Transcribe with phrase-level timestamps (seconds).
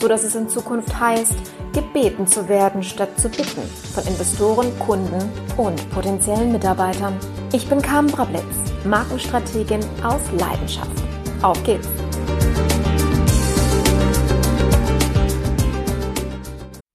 [0.00, 1.34] so dass es in Zukunft heißt,
[1.72, 3.62] gebeten zu werden statt zu bitten
[3.94, 7.16] von Investoren, Kunden und potenziellen Mitarbeitern.
[7.52, 8.42] Ich bin Carmen Brablitz,
[8.84, 11.02] Markenstrategin aus Leidenschaft.
[11.42, 11.88] Auf geht's!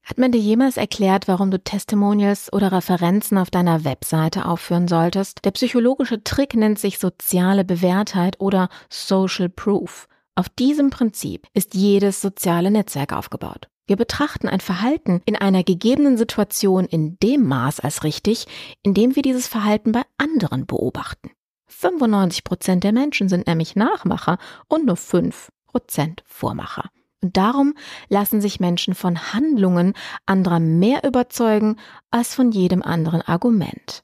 [0.04, 5.46] Hat man dir jemals erklärt, warum du Testimonials oder Referenzen auf deiner Webseite aufführen solltest?
[5.46, 10.10] Der psychologische Trick nennt sich soziale Bewährtheit oder Social Proof.
[10.42, 13.68] Auf diesem Prinzip ist jedes soziale Netzwerk aufgebaut.
[13.86, 18.48] Wir betrachten ein Verhalten in einer gegebenen Situation in dem Maß als richtig,
[18.82, 21.30] in dem wir dieses Verhalten bei anderen beobachten.
[21.68, 26.90] 95 Prozent der Menschen sind nämlich Nachmacher und nur 5 Prozent Vormacher.
[27.22, 27.76] Und darum
[28.10, 29.94] lassen sich Menschen von Handlungen
[30.26, 31.76] anderer mehr überzeugen
[32.10, 34.02] als von jedem anderen Argument.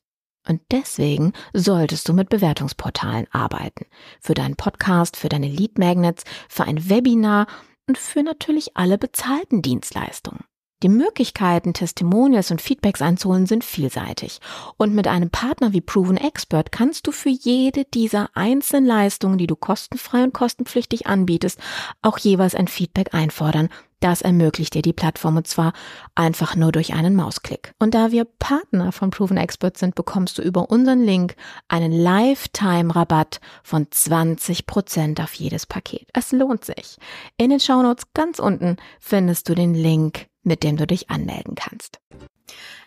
[0.47, 3.85] Und deswegen solltest du mit Bewertungsportalen arbeiten.
[4.21, 7.47] Für deinen Podcast, für deine Lead Magnets, für ein Webinar
[7.87, 10.43] und für natürlich alle bezahlten Dienstleistungen.
[10.83, 14.39] Die Möglichkeiten, Testimonials und Feedbacks einzuholen, sind vielseitig.
[14.77, 19.47] Und mit einem Partner wie Proven Expert kannst du für jede dieser einzelnen Leistungen, die
[19.47, 21.59] du kostenfrei und kostenpflichtig anbietest,
[22.03, 23.69] auch jeweils ein Feedback einfordern.
[23.99, 25.73] Das ermöglicht dir die Plattform und zwar
[26.15, 27.73] einfach nur durch einen Mausklick.
[27.79, 31.35] Und da wir Partner von Proven Expert sind, bekommst du über unseren Link
[31.67, 36.07] einen Lifetime-Rabatt von 20% auf jedes Paket.
[36.13, 36.97] Es lohnt sich.
[37.37, 41.99] In den Shownotes ganz unten findest du den Link mit dem du dich anmelden kannst.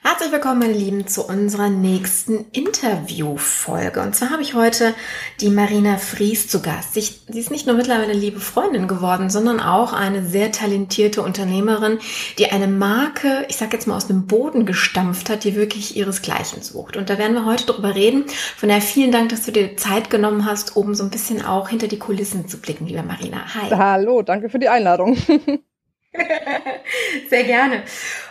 [0.03, 4.00] Herzlich willkommen, meine Lieben, zu unserer nächsten Interviewfolge.
[4.00, 4.94] Und zwar habe ich heute
[5.43, 6.94] die Marina Fries zu Gast.
[6.94, 11.99] Sie, ist nicht nur mittlerweile liebe Freundin geworden, sondern auch eine sehr talentierte Unternehmerin,
[12.38, 16.62] die eine Marke, ich sage jetzt mal aus dem Boden gestampft hat, die wirklich ihresgleichen
[16.62, 16.97] sucht.
[16.97, 18.25] Und da werden wir heute drüber reden.
[18.56, 21.69] Von daher vielen Dank, dass du dir Zeit genommen hast, um so ein bisschen auch
[21.69, 23.44] hinter die Kulissen zu blicken, liebe Marina.
[23.54, 23.69] Hi.
[23.70, 25.19] Hallo, danke für die Einladung.
[27.31, 27.84] Sehr gerne.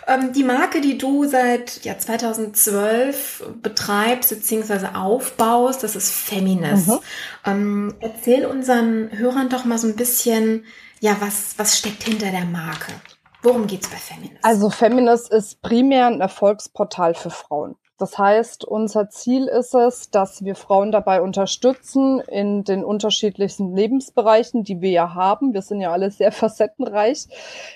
[0.06, 4.88] Ähm, die Marke, die du seit ja, 2012 betreibst bzw.
[4.94, 6.88] aufbaust, das ist Feminist.
[6.88, 6.98] Mhm.
[7.46, 10.64] Ähm, erzähl unseren Hörern doch mal so ein bisschen,
[11.00, 12.92] ja, was, was steckt hinter der Marke?
[13.42, 14.44] Worum geht's bei Feminist?
[14.44, 17.76] Also Feminist ist primär ein Erfolgsportal für Frauen.
[18.00, 24.64] Das heißt, unser Ziel ist es, dass wir Frauen dabei unterstützen in den unterschiedlichsten Lebensbereichen,
[24.64, 25.52] die wir ja haben.
[25.52, 27.28] Wir sind ja alle sehr facettenreich,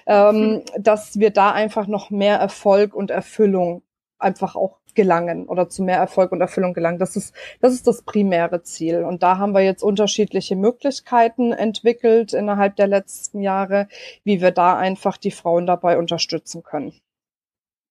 [0.07, 0.63] ähm, mhm.
[0.79, 3.83] dass wir da einfach noch mehr Erfolg und Erfüllung
[4.19, 6.99] einfach auch gelangen oder zu mehr Erfolg und Erfüllung gelangen.
[6.99, 9.05] Das ist, das ist das primäre Ziel.
[9.05, 13.89] Und da haben wir jetzt unterschiedliche Möglichkeiten entwickelt innerhalb der letzten Jahre,
[14.23, 16.95] wie wir da einfach die Frauen dabei unterstützen können.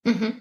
[0.04, 0.34] Mhm.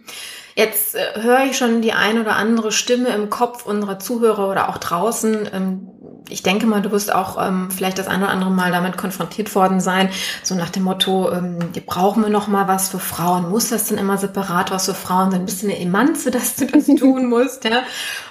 [0.56, 4.69] Jetzt äh, höre ich schon die ein oder andere Stimme im Kopf unserer Zuhörer oder
[4.69, 5.50] auch draußen.
[5.51, 5.88] Ähm,
[6.29, 9.53] ich denke mal, du wirst auch ähm, vielleicht das eine oder andere Mal damit konfrontiert
[9.56, 10.09] worden sein,
[10.44, 13.50] so nach dem Motto, ähm, brauchen wir noch mal was für Frauen.
[13.50, 15.46] Muss das denn immer separat was für Frauen sein?
[15.46, 17.63] Bist du eine Emanze, dass du das tun musst?
[17.66, 17.84] Ja?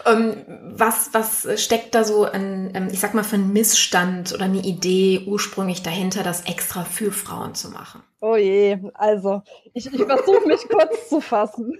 [0.07, 0.37] Ähm,
[0.75, 5.25] was, was steckt da so an, ich sag mal, für einen Missstand oder eine Idee
[5.27, 8.03] ursprünglich dahinter, das extra für Frauen zu machen?
[8.25, 9.43] Oh je, also
[9.75, 11.77] ich, ich versuche mich kurz zu fassen.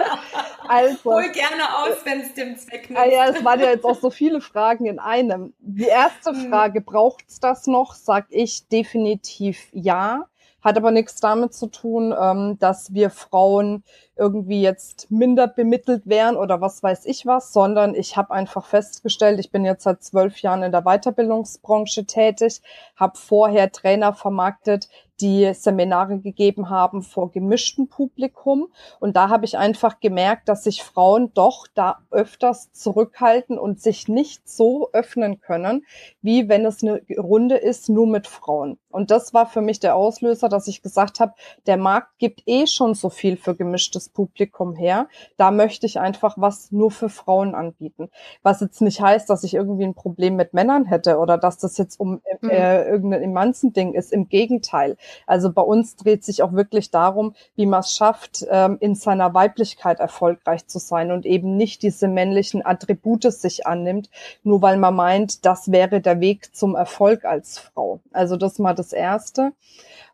[0.68, 3.00] also, Hol gerne aus, wenn es dem Zweck nützt.
[3.00, 5.54] Ah ja, es waren ja jetzt auch so viele Fragen in einem.
[5.58, 6.50] Die erste hm.
[6.50, 7.94] Frage, braucht es das noch?
[7.94, 10.26] Sag ich definitiv ja.
[10.60, 13.82] Hat aber nichts damit zu tun, ähm, dass wir Frauen
[14.16, 19.40] irgendwie jetzt minder bemittelt wären oder was weiß ich was, sondern ich habe einfach festgestellt,
[19.40, 22.60] ich bin jetzt seit zwölf Jahren in der Weiterbildungsbranche tätig,
[22.96, 24.90] habe vorher Trainer vermarktet,
[25.20, 28.68] die Seminare gegeben haben vor gemischtem Publikum.
[28.98, 34.08] Und da habe ich einfach gemerkt, dass sich Frauen doch da öfters zurückhalten und sich
[34.08, 35.84] nicht so öffnen können,
[36.22, 38.78] wie wenn es eine Runde ist, nur mit Frauen.
[38.90, 41.34] Und das war für mich der Auslöser, dass ich gesagt habe,
[41.66, 45.08] der Markt gibt eh schon so viel für gemischtes Publikum her.
[45.36, 48.10] Da möchte ich einfach was nur für Frauen anbieten.
[48.42, 51.78] Was jetzt nicht heißt, dass ich irgendwie ein Problem mit Männern hätte oder dass das
[51.78, 52.50] jetzt um äh, mhm.
[52.50, 54.12] äh irgendein Emanzending ist.
[54.12, 54.96] Im Gegenteil.
[55.26, 59.34] Also bei uns dreht sich auch wirklich darum, wie man es schafft, ähm, in seiner
[59.34, 64.10] Weiblichkeit erfolgreich zu sein und eben nicht diese männlichen Attribute sich annimmt,
[64.42, 68.00] nur weil man meint, das wäre der Weg zum Erfolg als Frau.
[68.12, 69.52] Also das mal das Erste.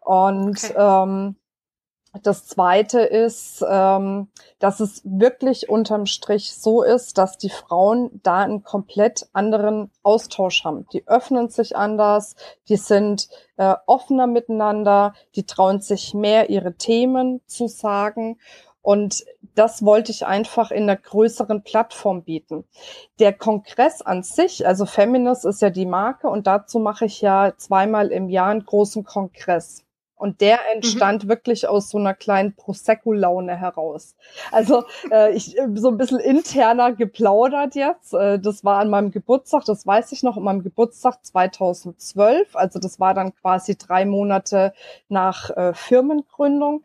[0.01, 0.75] Und okay.
[0.77, 1.37] ähm,
[2.23, 4.29] das zweite ist, ähm,
[4.59, 10.65] dass es wirklich unterm Strich so ist, dass die Frauen da einen komplett anderen Austausch
[10.65, 10.87] haben.
[10.93, 12.37] Die öffnen sich anders,
[12.69, 18.39] die sind äh, offener miteinander, die trauen sich mehr ihre Themen zu sagen.
[18.83, 19.25] Und
[19.57, 22.65] das wollte ich einfach in einer größeren Plattform bieten.
[23.19, 27.53] Der Kongress an sich, also Feminist ist ja die Marke und dazu mache ich ja
[27.57, 29.86] zweimal im Jahr einen großen Kongress.
[30.17, 30.77] Und der mhm.
[30.77, 31.29] entstand mhm.
[31.29, 34.17] wirklich aus so einer kleinen Prosecco-Laune heraus.
[34.51, 38.15] Also äh, ich äh, so ein bisschen interner geplaudert jetzt.
[38.15, 42.57] Äh, das war an meinem Geburtstag, das weiß ich noch, an meinem Geburtstag 2012.
[42.57, 44.73] Also das war dann quasi drei Monate
[45.09, 46.83] nach äh, Firmengründung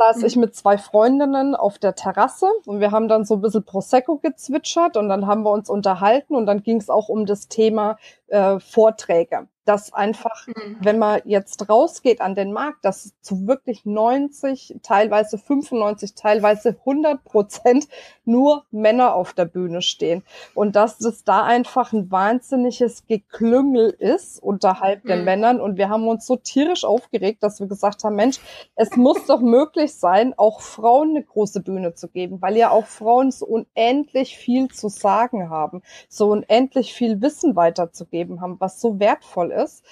[0.00, 0.26] saß mhm.
[0.26, 4.16] ich mit zwei Freundinnen auf der Terrasse und wir haben dann so ein bisschen Prosecco
[4.16, 7.98] gezwitschert und dann haben wir uns unterhalten und dann ging es auch um das Thema
[8.28, 10.78] äh, Vorträge dass einfach, mhm.
[10.80, 17.22] wenn man jetzt rausgeht an den Markt, dass zu wirklich 90, teilweise 95, teilweise 100
[17.22, 17.86] Prozent
[18.24, 20.24] nur Männer auf der Bühne stehen.
[20.54, 25.08] Und dass das da einfach ein wahnsinniges Geklüngel ist unterhalb mhm.
[25.08, 25.60] den Männern.
[25.60, 28.40] Und wir haben uns so tierisch aufgeregt, dass wir gesagt haben, Mensch,
[28.74, 32.86] es muss doch möglich sein, auch Frauen eine große Bühne zu geben, weil ja auch
[32.86, 38.98] Frauen so unendlich viel zu sagen haben, so unendlich viel Wissen weiterzugeben haben, was so
[38.98, 39.84] wertvoll ist ist.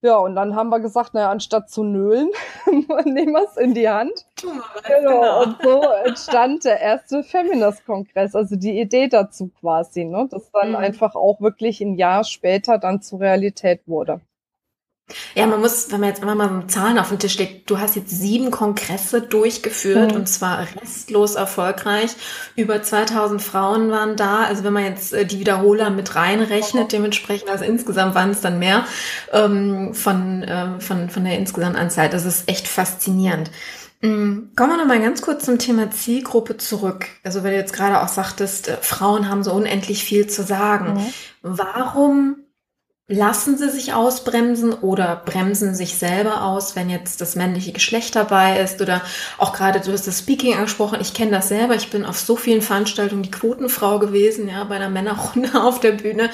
[0.00, 2.28] Ja, und dann haben wir gesagt, naja, anstatt zu nölen,
[3.04, 4.12] nehmen wir es in die Hand.
[4.36, 5.20] Tu mal was, genau.
[5.20, 5.42] genau.
[5.42, 10.28] Und so entstand der erste Feminist-Kongress, also die Idee dazu quasi, ne?
[10.30, 10.76] das dann mhm.
[10.76, 14.20] einfach auch wirklich ein Jahr später dann zur Realität wurde.
[15.34, 17.78] Ja, man muss, wenn man jetzt immer mal so Zahlen auf den Tisch legt, du
[17.78, 20.18] hast jetzt sieben Kongresse durchgeführt mhm.
[20.18, 22.10] und zwar restlos erfolgreich.
[22.56, 24.42] Über 2000 Frauen waren da.
[24.42, 28.58] Also wenn man jetzt äh, die Wiederholer mit reinrechnet, dementsprechend, also insgesamt waren es dann
[28.58, 28.84] mehr
[29.32, 32.10] ähm, von, äh, von, von der insgesamt Anzahl.
[32.10, 33.50] Das ist echt faszinierend.
[34.02, 34.50] Mhm.
[34.56, 37.06] Kommen wir noch mal ganz kurz zum Thema Zielgruppe zurück.
[37.24, 40.94] Also weil du jetzt gerade auch sagtest, äh, Frauen haben so unendlich viel zu sagen.
[40.94, 41.12] Mhm.
[41.42, 42.36] Warum
[43.10, 48.60] Lassen sie sich ausbremsen oder bremsen sich selber aus, wenn jetzt das männliche Geschlecht dabei
[48.60, 49.00] ist oder
[49.38, 52.36] auch gerade, du hast das Speaking angesprochen, ich kenne das selber, ich bin auf so
[52.36, 56.28] vielen Veranstaltungen die Quotenfrau gewesen, ja, bei einer Männerrunde auf der Bühne.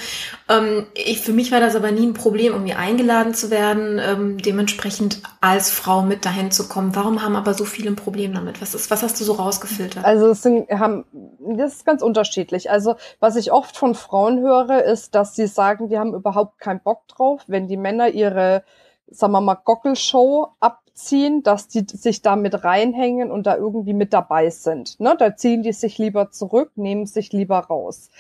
[0.49, 4.39] Ähm, ich, für mich war das aber nie ein Problem, irgendwie eingeladen zu werden, ähm,
[4.39, 6.95] dementsprechend als Frau mit dahin zu kommen.
[6.95, 8.61] Warum haben aber so viele ein Problem damit?
[8.61, 10.05] Was ist, was hast du so rausgefiltert?
[10.05, 11.07] Also es sind, haben,
[11.41, 12.71] das ist ganz unterschiedlich.
[12.71, 16.81] Also was ich oft von Frauen höre, ist, dass sie sagen, die haben überhaupt keinen
[16.81, 18.65] Bock drauf, wenn die Männer ihre,
[19.09, 20.55] sagen wir mal, Gockelshow
[20.95, 25.01] abziehen, dass die sich da mit reinhängen und da irgendwie mit dabei sind.
[25.01, 25.17] Ne?
[25.19, 28.11] Da ziehen die sich lieber zurück, nehmen sich lieber raus.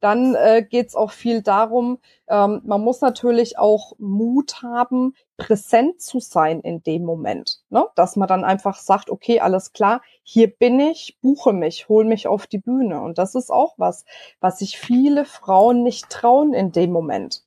[0.00, 1.98] Dann äh, geht auch viel darum,
[2.28, 7.60] ähm, man muss natürlich auch Mut haben, präsent zu sein in dem Moment.
[7.68, 7.84] Ne?
[7.96, 12.28] Dass man dann einfach sagt, okay, alles klar, hier bin ich, buche mich, hol mich
[12.28, 13.02] auf die Bühne.
[13.02, 14.06] Und das ist auch was,
[14.40, 17.44] was sich viele Frauen nicht trauen in dem Moment.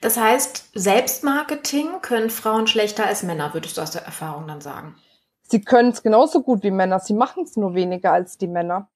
[0.00, 4.96] Das heißt, Selbstmarketing können Frauen schlechter als Männer, würdest du aus der Erfahrung dann sagen?
[5.42, 8.90] Sie können es genauso gut wie Männer, sie machen es nur weniger als die Männer.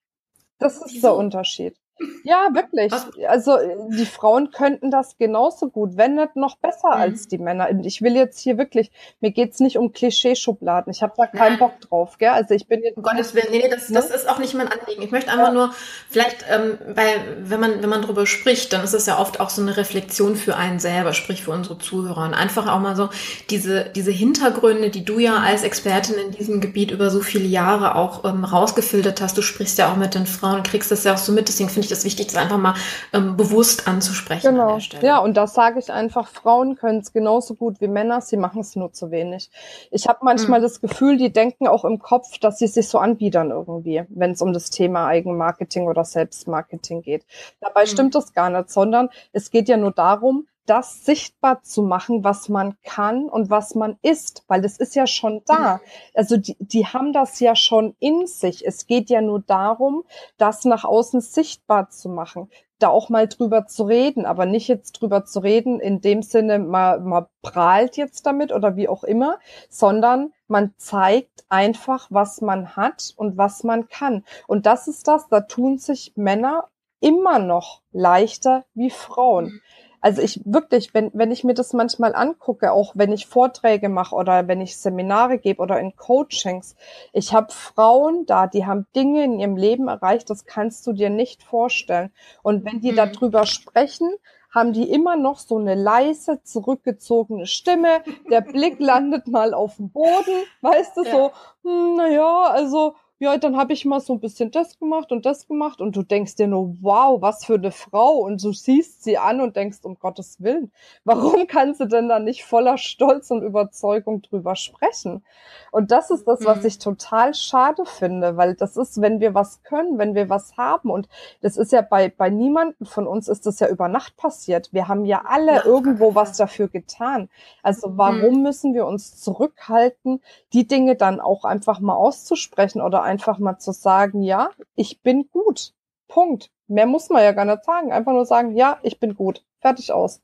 [0.58, 1.08] Das ist Wieso?
[1.08, 1.76] der Unterschied.
[2.24, 2.92] Ja, wirklich.
[2.92, 3.06] Was?
[3.28, 3.58] Also
[3.90, 7.02] die Frauen könnten das genauso gut, wenn nicht noch besser mhm.
[7.02, 7.68] als die Männer.
[7.84, 10.92] Ich will jetzt hier wirklich, mir geht's nicht um Klischeeschubladen.
[10.92, 12.30] Ich habe da keinen Bock drauf, gell?
[12.30, 12.96] Also ich bin jetzt.
[12.96, 13.94] Um Gottes Willen, nee, nee das, ne?
[13.94, 15.02] das ist auch nicht mein Anliegen.
[15.02, 15.52] Ich möchte einfach ja.
[15.52, 15.74] nur,
[16.10, 19.50] vielleicht, ähm, weil wenn man, wenn man drüber spricht, dann ist es ja oft auch
[19.50, 22.24] so eine Reflexion für einen selber, sprich für unsere Zuhörer.
[22.24, 23.10] Und einfach auch mal so
[23.50, 27.94] diese, diese Hintergründe, die du ja als Expertin in diesem Gebiet über so viele Jahre
[27.94, 29.36] auch ähm, rausgefiltert hast.
[29.36, 31.48] Du sprichst ja auch mit den Frauen, kriegst das ja auch so mit.
[31.48, 32.74] Deswegen finde ich das wichtig, das einfach mal
[33.12, 34.52] ähm, bewusst anzusprechen.
[34.52, 34.78] Genau.
[35.02, 38.60] Ja, und das sage ich einfach, Frauen können es genauso gut wie Männer, sie machen
[38.60, 39.50] es nur zu wenig.
[39.90, 40.64] Ich habe manchmal mhm.
[40.64, 44.42] das Gefühl, die denken auch im Kopf, dass sie sich so anbiedern irgendwie, wenn es
[44.42, 47.24] um das Thema Eigenmarketing oder Selbstmarketing geht.
[47.60, 47.88] Dabei mhm.
[47.88, 52.48] stimmt das gar nicht, sondern es geht ja nur darum, das sichtbar zu machen, was
[52.48, 55.80] man kann und was man ist, weil das ist ja schon da.
[56.14, 58.66] Also die, die haben das ja schon in sich.
[58.66, 60.04] Es geht ja nur darum,
[60.38, 62.48] das nach außen sichtbar zu machen
[62.82, 66.58] da auch mal drüber zu reden, aber nicht jetzt drüber zu reden in dem Sinne,
[66.58, 69.38] man, man prahlt jetzt damit oder wie auch immer,
[69.68, 74.24] sondern man zeigt einfach, was man hat und was man kann.
[74.46, 76.68] Und das ist das, da tun sich Männer
[77.00, 79.60] immer noch leichter wie Frauen.
[80.02, 84.14] Also ich wirklich, wenn, wenn ich mir das manchmal angucke, auch wenn ich Vorträge mache
[84.16, 86.76] oder wenn ich Seminare gebe oder in Coachings,
[87.12, 91.08] ich habe Frauen da, die haben Dinge in ihrem Leben erreicht, das kannst du dir
[91.08, 92.10] nicht vorstellen.
[92.42, 92.96] Und wenn die mhm.
[92.96, 94.10] darüber sprechen,
[94.52, 98.02] haben die immer noch so eine leise, zurückgezogene Stimme.
[98.30, 101.10] Der Blick landet mal auf dem Boden, weißt du, ja.
[101.10, 101.30] so,
[101.62, 105.46] hm, naja, also ja, dann habe ich mal so ein bisschen das gemacht und das
[105.46, 109.16] gemacht und du denkst dir nur, wow, was für eine Frau und du siehst sie
[109.16, 110.72] an und denkst, um Gottes Willen,
[111.04, 115.24] warum kann sie denn da nicht voller Stolz und Überzeugung drüber sprechen?
[115.70, 116.66] Und das ist das, was mhm.
[116.66, 120.90] ich total schade finde, weil das ist, wenn wir was können, wenn wir was haben
[120.90, 121.08] und
[121.42, 124.70] das ist ja bei, bei niemanden von uns ist das ja über Nacht passiert.
[124.72, 127.28] Wir haben ja alle irgendwo was dafür getan.
[127.62, 128.42] Also warum mhm.
[128.42, 130.20] müssen wir uns zurückhalten,
[130.52, 135.28] die Dinge dann auch einfach mal auszusprechen oder einfach mal zu sagen, ja, ich bin
[135.30, 135.74] gut.
[136.08, 136.50] Punkt.
[136.66, 137.92] Mehr muss man ja gar nicht sagen.
[137.92, 139.44] Einfach nur sagen, ja, ich bin gut.
[139.60, 140.22] Fertig aus.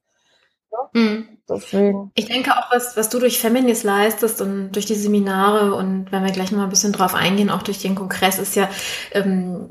[0.93, 1.39] Mhm.
[1.49, 2.13] Deswegen.
[2.15, 6.23] Ich denke auch, was, was du durch Feminis leistest und durch die Seminare und wenn
[6.23, 8.69] wir gleich noch mal ein bisschen drauf eingehen, auch durch den Kongress, ist ja
[9.13, 9.67] ähm,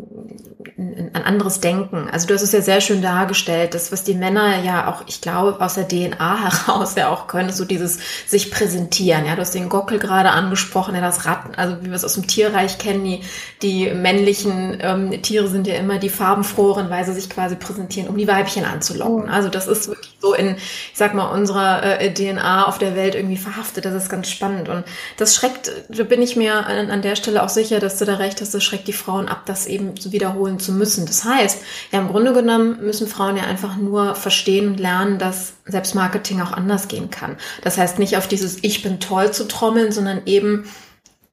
[0.78, 2.10] ein, ein anderes Denken.
[2.12, 5.22] Also du hast es ja sehr schön dargestellt, das, was die Männer ja auch, ich
[5.22, 9.26] glaube, aus der DNA heraus ja auch können, ist so dieses sich präsentieren.
[9.26, 12.16] Ja, du hast den Gockel gerade angesprochen, ja, das Ratten, also wie wir es aus
[12.16, 13.22] dem Tierreich kennen, die,
[13.62, 18.18] die männlichen ähm, Tiere sind ja immer die farbenfroheren, weil sie sich quasi präsentieren, um
[18.18, 19.26] die Weibchen anzulocken.
[19.30, 19.32] Oh.
[19.32, 20.56] Also das ist wirklich so in,
[20.98, 23.86] sag mal, unserer äh, DNA auf der Welt irgendwie verhaftet.
[23.86, 24.68] Das ist ganz spannend.
[24.68, 24.84] Und
[25.18, 28.16] das schreckt, da bin ich mir an, an der Stelle auch sicher, dass du da
[28.16, 31.06] recht hast, das schreckt die Frauen ab, das eben wiederholen zu müssen.
[31.06, 31.62] Das heißt,
[31.92, 36.52] ja, im Grunde genommen müssen Frauen ja einfach nur verstehen und lernen, dass Selbstmarketing auch
[36.52, 37.38] anders gehen kann.
[37.62, 40.66] Das heißt, nicht auf dieses Ich bin toll zu trommeln, sondern eben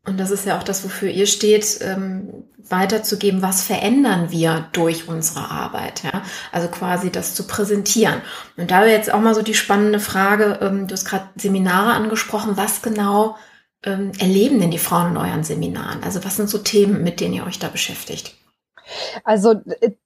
[0.07, 5.09] und das ist ja auch das, wofür ihr steht, ähm, weiterzugeben, was verändern wir durch
[5.09, 6.03] unsere Arbeit.
[6.03, 6.23] Ja?
[6.53, 8.23] Also quasi das zu präsentieren.
[8.57, 11.93] Und da wäre jetzt auch mal so die spannende Frage, ähm, du hast gerade Seminare
[11.93, 13.37] angesprochen, was genau
[13.83, 16.03] ähm, erleben denn die Frauen in euren Seminaren?
[16.03, 18.35] Also was sind so Themen, mit denen ihr euch da beschäftigt?
[19.25, 19.55] Also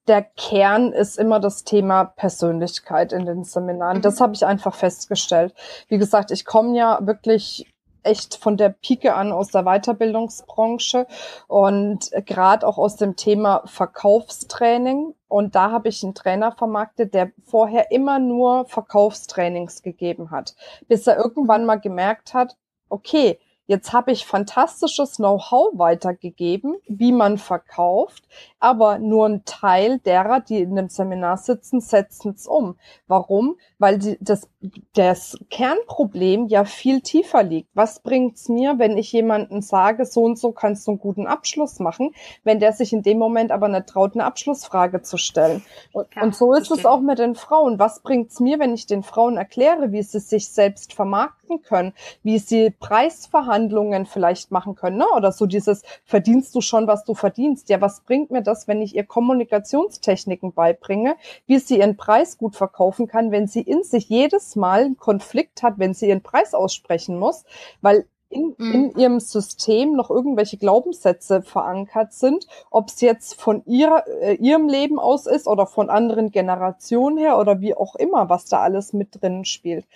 [0.06, 3.98] der Kern ist immer das Thema Persönlichkeit in den Seminaren.
[3.98, 4.02] Mhm.
[4.02, 5.54] Das habe ich einfach festgestellt.
[5.88, 7.66] Wie gesagt, ich komme ja wirklich
[8.08, 11.06] echt von der Pike an aus der Weiterbildungsbranche
[11.46, 15.14] und gerade auch aus dem Thema Verkaufstraining.
[15.28, 20.56] Und da habe ich einen Trainer vermarktet, der vorher immer nur Verkaufstrainings gegeben hat,
[20.88, 22.56] bis er irgendwann mal gemerkt hat,
[22.88, 23.38] okay,
[23.68, 28.24] Jetzt habe ich fantastisches Know-how weitergegeben, wie man verkauft,
[28.60, 32.76] aber nur ein Teil derer, die in dem Seminar sitzen, setzen es um.
[33.06, 33.56] Warum?
[33.78, 34.48] Weil die, das,
[34.94, 37.70] das Kernproblem ja viel tiefer liegt.
[37.74, 41.78] Was bringt's mir, wenn ich jemanden sage, so und so kannst du einen guten Abschluss
[41.78, 45.62] machen, wenn der sich in dem Moment aber nicht traut, eine Abschlussfrage zu stellen?
[45.92, 47.78] Und, ja, und so ist es auch mit den Frauen.
[47.78, 52.38] Was bringt's mir, wenn ich den Frauen erkläre, wie sie sich selbst vermarkten können, wie
[52.38, 55.06] sie Preisverhandlungen Verhandlungen vielleicht machen können, ne?
[55.16, 57.68] oder so dieses, verdienst du schon, was du verdienst?
[57.68, 62.56] Ja, was bringt mir das, wenn ich ihr Kommunikationstechniken beibringe, wie sie ihren Preis gut
[62.56, 66.54] verkaufen kann, wenn sie in sich jedes Mal einen Konflikt hat, wenn sie ihren Preis
[66.54, 67.44] aussprechen muss,
[67.80, 68.74] weil in, mhm.
[68.74, 74.68] in ihrem System noch irgendwelche Glaubenssätze verankert sind, ob es jetzt von ihrer, äh, ihrem
[74.68, 78.92] Leben aus ist oder von anderen Generationen her oder wie auch immer, was da alles
[78.92, 79.86] mit drin spielt.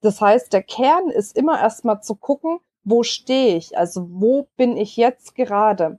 [0.00, 3.76] Das heißt, der Kern ist immer erstmal zu gucken, wo stehe ich?
[3.76, 5.98] Also wo bin ich jetzt gerade?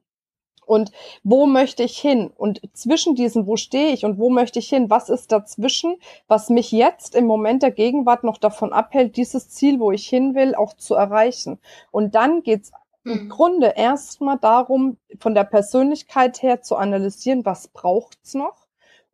[0.69, 0.91] Und
[1.23, 2.29] wo möchte ich hin?
[2.37, 4.91] Und zwischen diesen, wo stehe ich und wo möchte ich hin?
[4.91, 5.95] Was ist dazwischen,
[6.27, 10.35] was mich jetzt im Moment der Gegenwart noch davon abhält, dieses Ziel, wo ich hin
[10.35, 11.57] will, auch zu erreichen?
[11.89, 12.71] Und dann geht's
[13.03, 13.29] im mhm.
[13.29, 18.58] Grunde erstmal darum, von der Persönlichkeit her zu analysieren, was braucht's noch?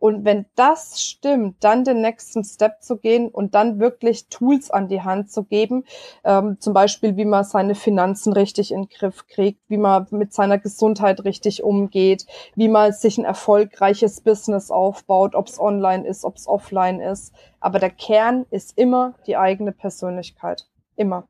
[0.05, 4.87] Und wenn das stimmt, dann den nächsten Step zu gehen und dann wirklich Tools an
[4.87, 5.83] die Hand zu geben,
[6.23, 10.31] ähm, zum Beispiel, wie man seine Finanzen richtig in den Griff kriegt, wie man mit
[10.31, 16.23] seiner Gesundheit richtig umgeht, wie man sich ein erfolgreiches Business aufbaut, ob es online ist,
[16.23, 17.33] ob es offline ist.
[17.59, 20.67] Aber der Kern ist immer die eigene Persönlichkeit.
[20.95, 21.27] Immer.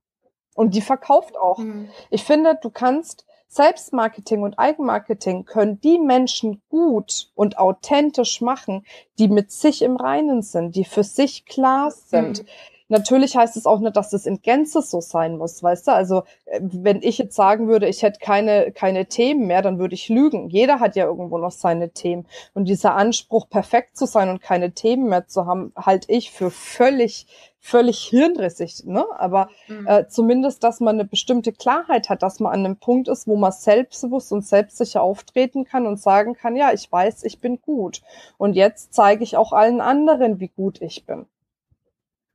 [0.54, 1.60] Und die verkauft auch.
[1.60, 1.88] Mhm.
[2.10, 8.86] Ich finde, du kannst Selbstmarketing und Eigenmarketing können die Menschen gut und authentisch machen,
[9.18, 12.44] die mit sich im Reinen sind, die für sich klar sind.
[12.44, 12.48] Mhm.
[12.88, 15.92] Natürlich heißt es auch nicht, dass das in Gänze so sein muss, weißt du?
[15.92, 19.96] Also, äh, wenn ich jetzt sagen würde, ich hätte keine, keine Themen mehr, dann würde
[19.96, 20.50] ich lügen.
[20.50, 22.28] Jeder hat ja irgendwo noch seine Themen.
[22.54, 26.52] Und dieser Anspruch, perfekt zu sein und keine Themen mehr zu haben, halte ich für
[26.52, 27.26] völlig,
[27.60, 29.04] völlig hirnrissig, ne?
[29.18, 29.88] Aber mhm.
[29.88, 33.36] äh, zumindest, dass man eine bestimmte Klarheit hat, dass man an einem Punkt ist, wo
[33.36, 38.04] man selbstbewusst und selbstsicher auftreten kann und sagen kann, ja, ich weiß, ich bin gut.
[38.38, 41.26] Und jetzt zeige ich auch allen anderen, wie gut ich bin.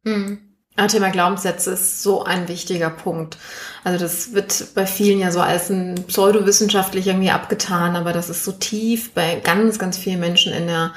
[0.04, 0.50] Mhm.
[0.88, 3.36] Thema Glaubenssätze ist so ein wichtiger Punkt.
[3.84, 8.44] Also das wird bei vielen ja so als ein pseudowissenschaftlich irgendwie abgetan, aber das ist
[8.44, 10.92] so tief bei ganz, ganz vielen Menschen in der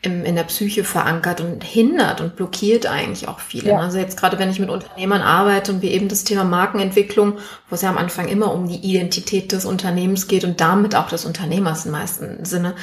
[0.00, 3.70] im, in der Psyche verankert und hindert und blockiert eigentlich auch viele.
[3.70, 3.80] Ja.
[3.80, 7.38] Also jetzt gerade, wenn ich mit Unternehmern arbeite und wie eben das Thema Markenentwicklung,
[7.68, 11.08] wo es ja am Anfang immer um die Identität des Unternehmens geht und damit auch
[11.08, 12.74] des Unternehmers im meisten Sinne,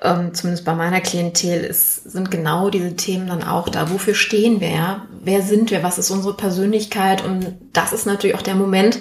[0.00, 3.90] ähm, zumindest bei meiner Klientel, ist, sind genau diese Themen dann auch da.
[3.90, 4.70] Wofür stehen wir?
[4.70, 5.06] Ja?
[5.22, 5.82] Wer sind wir?
[5.82, 7.24] Was ist unsere Persönlichkeit?
[7.24, 9.00] Und das ist natürlich auch der Moment,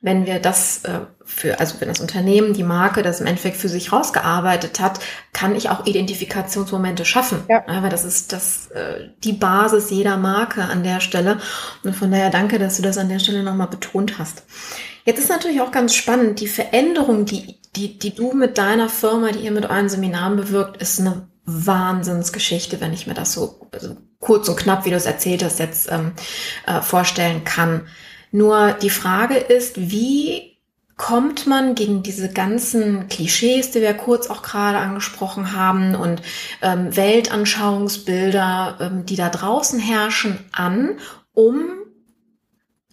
[0.00, 3.68] wenn wir das äh, für, also wenn das Unternehmen, die Marke das im Endeffekt für
[3.68, 5.00] sich rausgearbeitet hat,
[5.32, 7.42] kann ich auch Identifikationsmomente schaffen.
[7.48, 7.64] Ja.
[7.66, 11.38] Weil das ist das, äh, die Basis jeder Marke an der Stelle.
[11.82, 14.44] Und von daher danke, dass du das an der Stelle nochmal betont hast.
[15.04, 19.30] Jetzt ist natürlich auch ganz spannend, die Veränderung, die, die, die du mit deiner Firma,
[19.30, 23.96] die ihr mit euren Seminaren bewirkt, ist eine Wahnsinnsgeschichte, wenn ich mir das so also
[24.18, 26.12] kurz und knapp, wie du es erzählt hast, jetzt ähm,
[26.66, 27.86] äh, vorstellen kann.
[28.36, 30.58] Nur die Frage ist, wie
[30.98, 36.20] kommt man gegen diese ganzen Klischees, die wir kurz auch gerade angesprochen haben, und
[36.60, 40.98] ähm, Weltanschauungsbilder, ähm, die da draußen herrschen, an,
[41.32, 41.64] um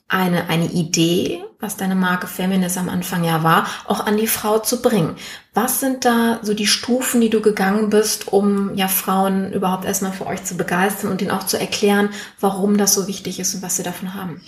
[0.07, 4.59] eine, eine Idee, was deine Marke Feminist am Anfang ja war, auch an die Frau
[4.59, 5.17] zu bringen.
[5.53, 10.13] Was sind da so die Stufen, die du gegangen bist, um ja Frauen überhaupt erstmal
[10.13, 13.61] für euch zu begeistern und ihnen auch zu erklären, warum das so wichtig ist und
[13.61, 14.41] was sie davon haben?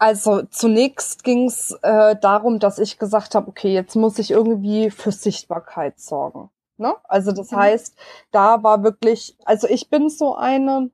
[0.00, 4.90] Also zunächst ging es äh, darum, dass ich gesagt habe, okay, jetzt muss ich irgendwie
[4.90, 6.48] für Sichtbarkeit sorgen.
[6.78, 6.94] Ne?
[7.04, 7.56] Also das mhm.
[7.56, 7.98] heißt,
[8.30, 10.90] da war wirklich, also ich bin so eine,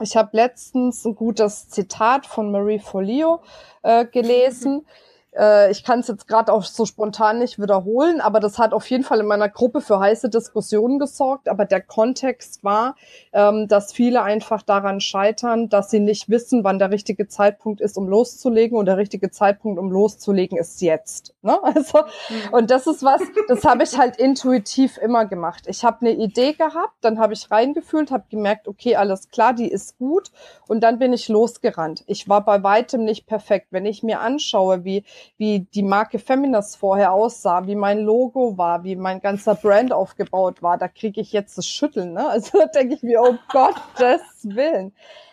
[0.00, 3.42] ich habe letztens ein gutes Zitat von Marie Folio
[3.82, 4.76] äh, gelesen.
[4.76, 4.86] Mhm
[5.36, 8.88] äh, ich kann es jetzt gerade auch so spontan nicht wiederholen, aber das hat auf
[8.90, 11.48] jeden Fall in meiner Gruppe für heiße Diskussionen gesorgt.
[11.48, 12.96] Aber der Kontext war,
[13.32, 17.96] ähm, dass viele einfach daran scheitern, dass sie nicht wissen, wann der richtige Zeitpunkt ist,
[17.96, 18.76] um loszulegen.
[18.76, 21.34] Und der richtige Zeitpunkt, um loszulegen, ist jetzt.
[21.42, 21.58] Ne?
[21.74, 22.52] Also, mhm.
[22.52, 25.64] und das ist was, das habe ich halt intuitiv immer gemacht.
[25.68, 29.70] Ich habe eine Idee gehabt, dann habe ich reingefühlt, habe gemerkt, okay, alles klar, die
[29.70, 30.30] ist gut.
[30.68, 32.04] Und dann bin ich losgerannt.
[32.06, 33.68] Ich war bei weitem nicht perfekt.
[33.70, 35.04] Wenn ich mir anschaue, wie
[35.38, 40.62] wie die Marke Feminist vorher aussah, wie mein Logo war, wie mein ganzer Brand aufgebaut
[40.62, 42.12] war, da kriege ich jetzt das Schütteln.
[42.12, 42.26] Ne?
[42.32, 44.92] Also da denke ich mir, oh Gottes Willen.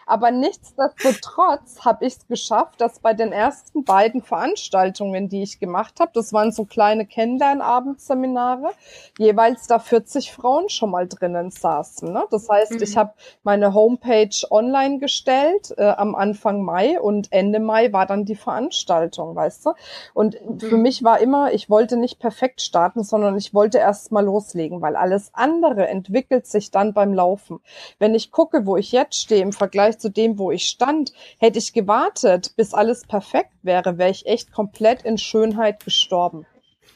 [0.10, 6.00] Aber nichtsdestotrotz habe ich es geschafft, dass bei den ersten beiden Veranstaltungen, die ich gemacht
[6.00, 8.72] habe, das waren so kleine Kennenlernabendseminare,
[9.20, 12.12] jeweils da 40 Frauen schon mal drinnen saßen.
[12.12, 12.24] Ne?
[12.32, 12.82] Das heißt, mhm.
[12.82, 18.26] ich habe meine Homepage online gestellt äh, am Anfang Mai und Ende Mai war dann
[18.26, 19.74] die Veranstaltung, weißt du?
[20.16, 20.60] Und mhm.
[20.60, 24.82] für mich war immer, ich wollte nicht perfekt starten, sondern ich wollte erst mal loslegen,
[24.82, 27.60] weil alles andere entwickelt sich dann beim Laufen.
[28.00, 31.14] Wenn ich gucke, wo ich jetzt stehe im Vergleich zu dem, wo ich stand.
[31.38, 36.46] Hätte ich gewartet, bis alles perfekt wäre, wäre ich echt komplett in Schönheit gestorben.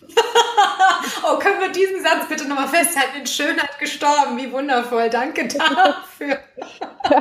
[1.23, 3.19] oh, können wir diesen Satz bitte nochmal festhalten?
[3.19, 4.37] In Schönheit gestorben.
[4.37, 5.09] Wie wundervoll.
[5.09, 6.39] Danke dafür.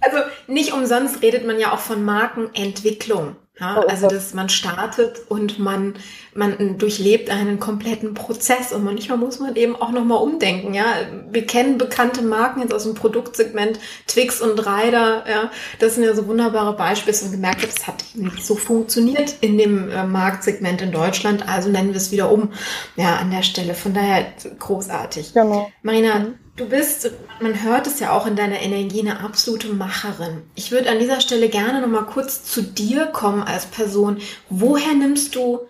[0.00, 3.36] also nicht umsonst redet man ja auch von Markenentwicklung.
[3.60, 5.94] Ja, oh, also dass man startet und man
[6.34, 10.74] man durchlebt einen kompletten Prozess und manchmal muss man eben auch noch mal umdenken.
[10.74, 10.86] Ja,
[11.30, 15.24] wir kennen bekannte Marken jetzt aus dem Produktsegment Twix und Ryder.
[15.28, 19.36] Ja, das sind ja so wunderbare Beispiele und gemerkt habe, das hat nicht so funktioniert
[19.40, 21.48] in dem äh, Marktsegment in Deutschland.
[21.48, 22.50] Also nennen wir es wieder um.
[22.96, 23.74] Ja, an der Stelle.
[23.74, 24.26] Von daher
[24.58, 25.32] großartig.
[25.32, 25.70] Genau.
[25.82, 26.34] Marina, mhm.
[26.56, 30.48] Du bist, man hört es ja auch in deiner Energie, eine absolute Macherin.
[30.54, 34.20] Ich würde an dieser Stelle gerne noch mal kurz zu dir kommen als Person.
[34.50, 35.66] Woher nimmst du,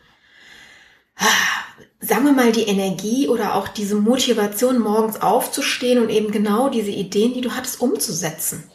[2.00, 6.90] sagen wir mal, die Energie oder auch diese Motivation, morgens aufzustehen und eben genau diese
[6.90, 8.70] Ideen, die du hattest, umzusetzen?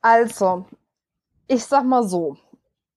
[0.00, 0.64] Also,
[1.48, 2.38] ich sag mal so,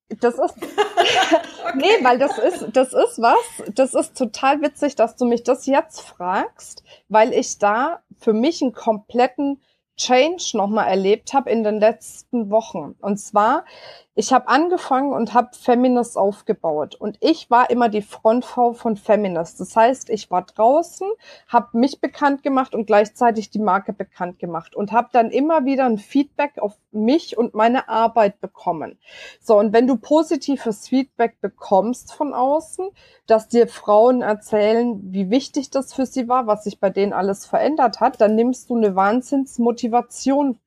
[0.08, 0.42] das ist.
[0.42, 1.42] okay.
[1.76, 3.74] Nee, weil das ist, das ist was.
[3.76, 8.62] Das ist total witzig, dass du mich das jetzt fragst, weil ich da für mich
[8.62, 9.62] einen kompletten
[9.98, 12.96] Change nochmal erlebt habe in den letzten Wochen.
[13.02, 13.66] Und zwar,
[14.14, 16.96] ich habe angefangen und habe Feminist aufgebaut.
[16.96, 19.62] Und ich war immer die Frontfrau von Feminist.
[19.62, 21.08] Das heißt, ich war draußen,
[21.48, 25.86] habe mich bekannt gemacht und gleichzeitig die Marke bekannt gemacht und habe dann immer wieder
[25.86, 29.00] ein Feedback auf mich und meine Arbeit bekommen.
[29.40, 32.90] So, und wenn du positives Feedback bekommst von außen,
[33.28, 37.46] dass dir Frauen erzählen, wie wichtig das für sie war, was sich bei denen alles
[37.46, 40.60] verändert hat, dann nimmst du eine Wahnsinnsmotivation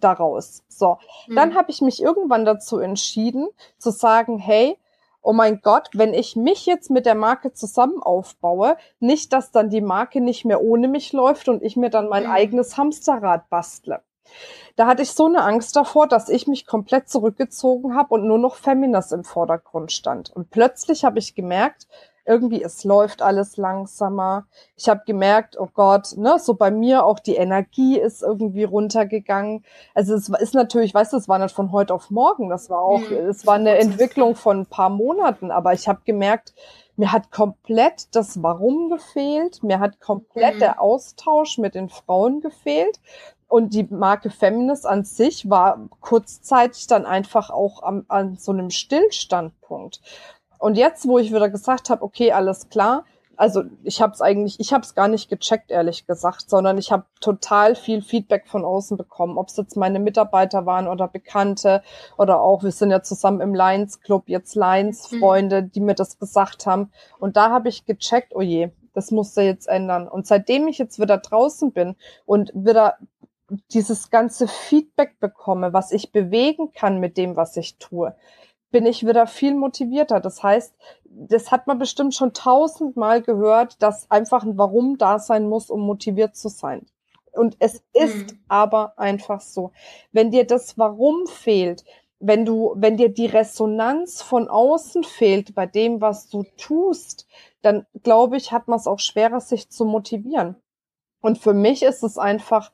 [0.00, 0.62] daraus.
[0.68, 1.34] So, mhm.
[1.34, 4.78] dann habe ich mich irgendwann dazu entschieden, zu sagen, hey,
[5.22, 9.70] oh mein Gott, wenn ich mich jetzt mit der Marke zusammen aufbaue, nicht, dass dann
[9.70, 12.30] die Marke nicht mehr ohne mich läuft und ich mir dann mein mhm.
[12.30, 14.02] eigenes Hamsterrad bastle.
[14.76, 18.38] Da hatte ich so eine Angst davor, dass ich mich komplett zurückgezogen habe und nur
[18.38, 20.30] noch Feminas im Vordergrund stand.
[20.30, 21.88] Und plötzlich habe ich gemerkt,
[22.26, 24.46] irgendwie es läuft alles langsamer.
[24.76, 29.64] Ich habe gemerkt, oh Gott, ne, so bei mir auch die Energie ist irgendwie runtergegangen.
[29.94, 32.80] Also es ist natürlich, weißt du, es war nicht von heute auf morgen, das war
[32.80, 33.28] auch, mhm.
[33.28, 36.54] es war eine Entwicklung von ein paar Monaten, aber ich habe gemerkt,
[36.96, 40.60] mir hat komplett das Warum gefehlt, mir hat komplett mhm.
[40.60, 42.98] der Austausch mit den Frauen gefehlt.
[43.48, 48.70] Und die Marke Feminist an sich war kurzzeitig dann einfach auch am, an so einem
[48.70, 50.00] Stillstandpunkt.
[50.58, 53.04] Und jetzt, wo ich wieder gesagt habe, okay, alles klar,
[53.36, 56.90] also ich habe es eigentlich, ich habe es gar nicht gecheckt, ehrlich gesagt, sondern ich
[56.90, 61.82] habe total viel Feedback von außen bekommen, ob es jetzt meine Mitarbeiter waren oder Bekannte
[62.16, 65.18] oder auch, wir sind ja zusammen im Lions Club, jetzt Lions mhm.
[65.18, 66.90] Freunde, die mir das gesagt haben.
[67.18, 70.08] Und da habe ich gecheckt, oh je, das musste jetzt ändern.
[70.08, 72.96] Und seitdem ich jetzt wieder draußen bin und wieder
[73.72, 78.14] dieses ganze Feedback bekomme, was ich bewegen kann mit dem, was ich tue,
[78.70, 80.20] bin ich wieder viel motivierter.
[80.20, 80.74] Das heißt,
[81.04, 85.80] das hat man bestimmt schon tausendmal gehört, dass einfach ein Warum da sein muss, um
[85.80, 86.86] motiviert zu sein.
[87.32, 88.38] Und es ist mhm.
[88.48, 89.72] aber einfach so.
[90.12, 91.84] Wenn dir das Warum fehlt,
[92.18, 97.26] wenn du, wenn dir die Resonanz von außen fehlt bei dem, was du tust,
[97.62, 100.56] dann glaube ich, hat man es auch schwerer, sich zu motivieren.
[101.20, 102.72] Und für mich ist es einfach,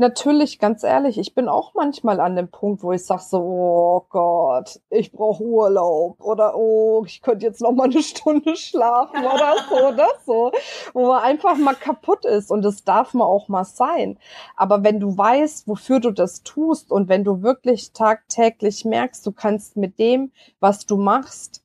[0.00, 4.06] Natürlich, ganz ehrlich, ich bin auch manchmal an dem Punkt, wo ich sage so, oh
[4.08, 9.56] Gott, ich brauche Urlaub oder oh, ich könnte jetzt noch mal eine Stunde schlafen oder
[9.68, 10.52] so oder so,
[10.94, 14.18] wo man einfach mal kaputt ist und das darf man auch mal sein.
[14.56, 19.32] Aber wenn du weißt, wofür du das tust und wenn du wirklich tagtäglich merkst, du
[19.32, 21.62] kannst mit dem, was du machst,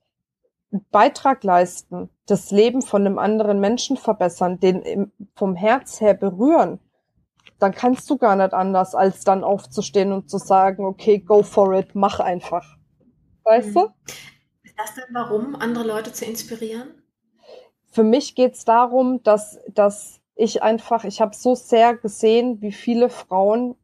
[0.74, 6.82] einen Beitrag leisten, das Leben von einem anderen Menschen verbessern, den vom Herz her berühren,
[7.60, 11.74] dann kannst du gar nicht anders, als dann aufzustehen und zu sagen, okay, go for
[11.74, 12.78] it, mach einfach.
[13.44, 13.74] Weißt mhm.
[13.74, 13.82] du?
[14.63, 17.02] Ist das denn warum, andere Leute zu inspirieren?
[17.91, 22.74] Für mich geht es darum, dass, dass ich einfach, ich habe so sehr gesehen, wie
[22.74, 23.76] viele Frauen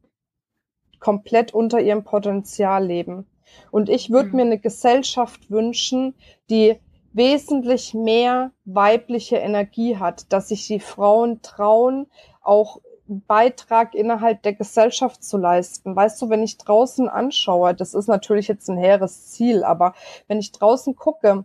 [1.00, 3.26] komplett unter ihrem Potenzial leben.
[3.70, 4.36] Und ich würde mhm.
[4.36, 6.14] mir eine Gesellschaft wünschen,
[6.50, 6.78] die
[7.12, 12.06] wesentlich mehr weibliche Energie hat, dass sich die Frauen trauen,
[12.40, 15.94] auch Beitrag innerhalb der Gesellschaft zu leisten.
[15.96, 19.94] Weißt du, wenn ich draußen anschaue, das ist natürlich jetzt ein hehres Ziel, aber
[20.28, 21.44] wenn ich draußen gucke,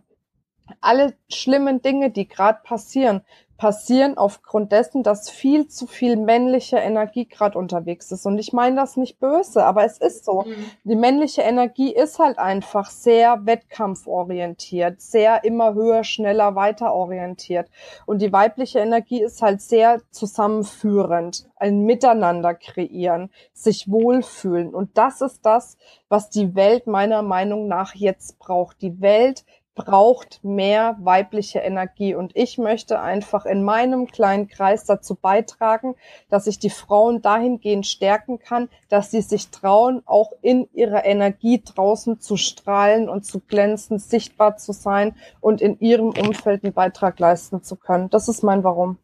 [0.80, 3.22] alle schlimmen Dinge, die gerade passieren,
[3.58, 8.24] passieren aufgrund dessen, dass viel zu viel männliche Energie gerade unterwegs ist.
[8.24, 10.42] Und ich meine das nicht böse, aber es ist so.
[10.42, 10.70] Mhm.
[10.84, 17.68] Die männliche Energie ist halt einfach sehr wettkampforientiert, sehr immer höher, schneller, weiter orientiert.
[18.06, 24.72] Und die weibliche Energie ist halt sehr zusammenführend, ein Miteinander kreieren, sich wohlfühlen.
[24.72, 25.76] Und das ist das,
[26.08, 28.80] was die Welt meiner Meinung nach jetzt braucht.
[28.82, 29.44] Die Welt
[29.78, 32.14] braucht mehr weibliche Energie.
[32.14, 35.94] Und ich möchte einfach in meinem kleinen Kreis dazu beitragen,
[36.28, 41.62] dass ich die Frauen dahingehend stärken kann, dass sie sich trauen, auch in ihrer Energie
[41.64, 47.18] draußen zu strahlen und zu glänzen, sichtbar zu sein und in ihrem Umfeld einen Beitrag
[47.20, 48.10] leisten zu können.
[48.10, 48.98] Das ist mein Warum.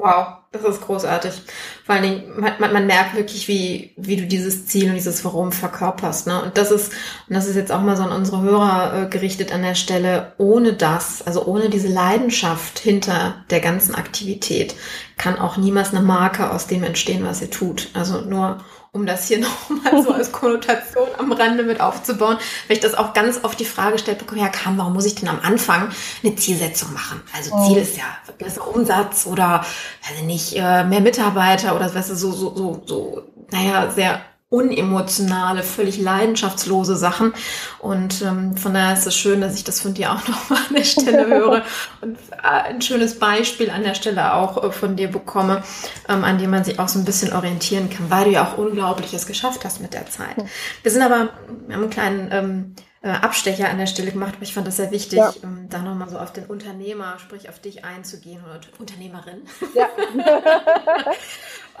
[0.00, 1.42] Wow, das ist großartig.
[1.84, 5.52] Vor allen Dingen, man, man, merkt wirklich, wie, wie du dieses Ziel und dieses Warum
[5.52, 6.26] verkörperst.
[6.26, 6.42] Ne?
[6.42, 6.94] Und das ist,
[7.28, 10.32] und das ist jetzt auch mal so an unsere Hörer äh, gerichtet an der Stelle,
[10.38, 14.74] ohne das, also ohne diese Leidenschaft hinter der ganzen Aktivität,
[15.18, 17.90] kann auch niemals eine Marke aus dem entstehen, was ihr tut.
[17.92, 19.38] Also nur um das hier
[19.70, 23.64] nochmal so als Konnotation am Rande mit aufzubauen, weil ich das auch ganz oft die
[23.64, 25.90] Frage gestellt bekomme, ja Kam, warum muss ich denn am Anfang
[26.22, 27.22] eine Zielsetzung machen?
[27.36, 27.68] Also oh.
[27.68, 28.04] Ziel ist ja
[28.38, 32.82] besser Umsatz oder, weiß ich nicht, äh, mehr Mitarbeiter oder weißt du, so, so, so,
[32.86, 37.32] so, naja, sehr unemotionale, völlig leidenschaftslose Sachen.
[37.78, 40.58] Und ähm, von daher ist es schön, dass ich das von dir auch noch mal
[40.68, 41.64] an der Stelle höre
[42.00, 45.62] und äh, ein schönes Beispiel an der Stelle auch äh, von dir bekomme,
[46.08, 48.58] ähm, an dem man sich auch so ein bisschen orientieren kann, weil du ja auch
[48.58, 50.36] Unglaubliches geschafft hast mit der Zeit.
[50.82, 51.30] Wir sind aber,
[51.66, 54.76] wir haben einen kleinen ähm, äh, Abstecher an der Stelle gemacht, aber ich fand das
[54.76, 55.32] sehr wichtig, ja.
[55.42, 59.42] ähm, da nochmal so auf den Unternehmer, sprich auf dich einzugehen oder Unternehmerin.
[59.74, 59.88] Ja.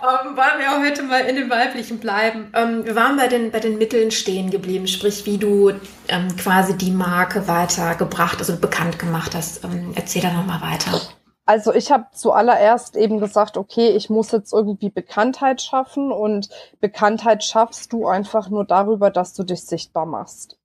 [0.02, 2.52] ähm, wollen wir heute mal in dem Weiblichen bleiben.
[2.54, 5.70] Ähm, wir waren bei den, bei den Mitteln stehen geblieben, sprich, wie du
[6.08, 9.64] ähm, quasi die Marke weitergebracht, also bekannt gemacht hast.
[9.64, 11.00] Ähm, erzähl da nochmal weiter.
[11.46, 16.48] Also ich habe zuallererst eben gesagt, okay, ich muss jetzt irgendwie Bekanntheit schaffen und
[16.80, 20.60] Bekanntheit schaffst du einfach nur darüber, dass du dich sichtbar machst.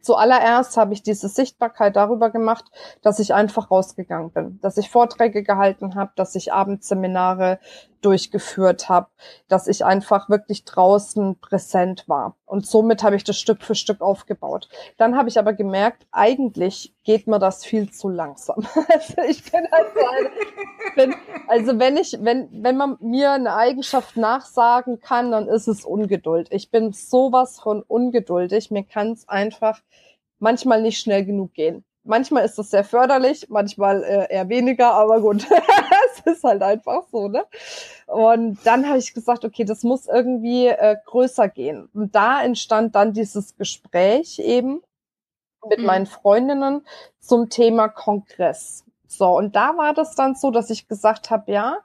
[0.00, 2.64] Zuallererst habe ich diese Sichtbarkeit darüber gemacht,
[3.02, 7.58] dass ich einfach rausgegangen bin, dass ich Vorträge gehalten habe, dass ich Abendseminare
[8.04, 9.08] durchgeführt habe,
[9.48, 12.36] dass ich einfach wirklich draußen präsent war.
[12.44, 14.68] Und somit habe ich das Stück für Stück aufgebaut.
[14.96, 18.66] Dann habe ich aber gemerkt, eigentlich geht mir das viel zu langsam.
[18.94, 20.30] Also ich bin halt eine,
[20.94, 21.14] bin,
[21.48, 26.48] also wenn ich, wenn, wenn man mir eine Eigenschaft nachsagen kann, dann ist es Ungeduld.
[26.50, 28.70] Ich bin sowas von ungeduldig.
[28.70, 29.80] Mir kann es einfach
[30.38, 31.84] manchmal nicht schnell genug gehen.
[32.04, 35.46] Manchmal ist das sehr förderlich, manchmal äh, eher weniger, aber gut,
[36.16, 37.44] es ist halt einfach so, ne?
[38.06, 41.88] Und dann habe ich gesagt, okay, das muss irgendwie äh, größer gehen.
[41.94, 44.82] Und da entstand dann dieses Gespräch eben
[45.68, 45.86] mit mhm.
[45.86, 46.86] meinen Freundinnen
[47.20, 48.84] zum Thema Kongress.
[49.06, 51.78] So, und da war das dann so, dass ich gesagt habe, ja,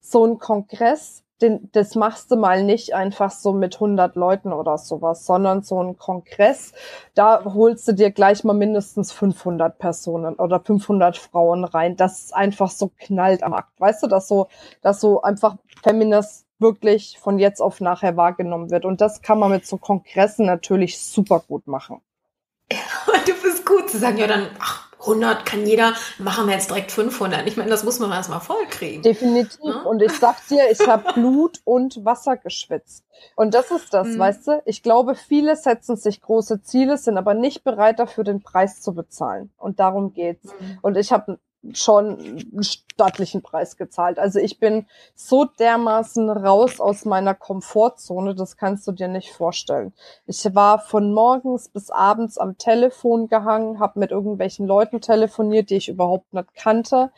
[0.00, 4.78] so ein Kongress den, das machst du mal nicht einfach so mit 100 Leuten oder
[4.78, 6.72] sowas, sondern so ein Kongress,
[7.14, 11.96] da holst du dir gleich mal mindestens 500 Personen oder 500 Frauen rein.
[11.96, 13.78] Das ist einfach so knallt am Markt.
[13.78, 14.48] Weißt du, dass so,
[14.82, 18.84] dass so einfach Feminist wirklich von jetzt auf nachher wahrgenommen wird.
[18.84, 22.00] Und das kann man mit so Kongressen natürlich super gut machen.
[22.70, 26.90] du bist gut zu sagen, ja dann, ach, 100 kann jeder, machen wir jetzt direkt
[26.92, 27.46] 500.
[27.46, 29.02] Ich meine, das muss man erstmal voll kriegen.
[29.02, 29.58] Definitiv.
[29.62, 29.82] Ja?
[29.82, 33.04] Und ich sag dir, ich habe Blut und Wasser geschwitzt.
[33.34, 34.18] Und das ist das, mhm.
[34.18, 34.62] weißt du?
[34.64, 38.94] Ich glaube, viele setzen sich große Ziele, sind aber nicht bereit dafür, den Preis zu
[38.94, 39.50] bezahlen.
[39.58, 40.44] Und darum geht's.
[40.44, 40.78] Mhm.
[40.82, 41.38] Und ich habe
[41.72, 44.18] schon einen stattlichen Preis gezahlt.
[44.18, 49.92] Also ich bin so dermaßen raus aus meiner Komfortzone, das kannst du dir nicht vorstellen.
[50.26, 55.76] Ich war von morgens bis abends am Telefon gehangen, habe mit irgendwelchen Leuten telefoniert, die
[55.76, 57.10] ich überhaupt nicht kannte,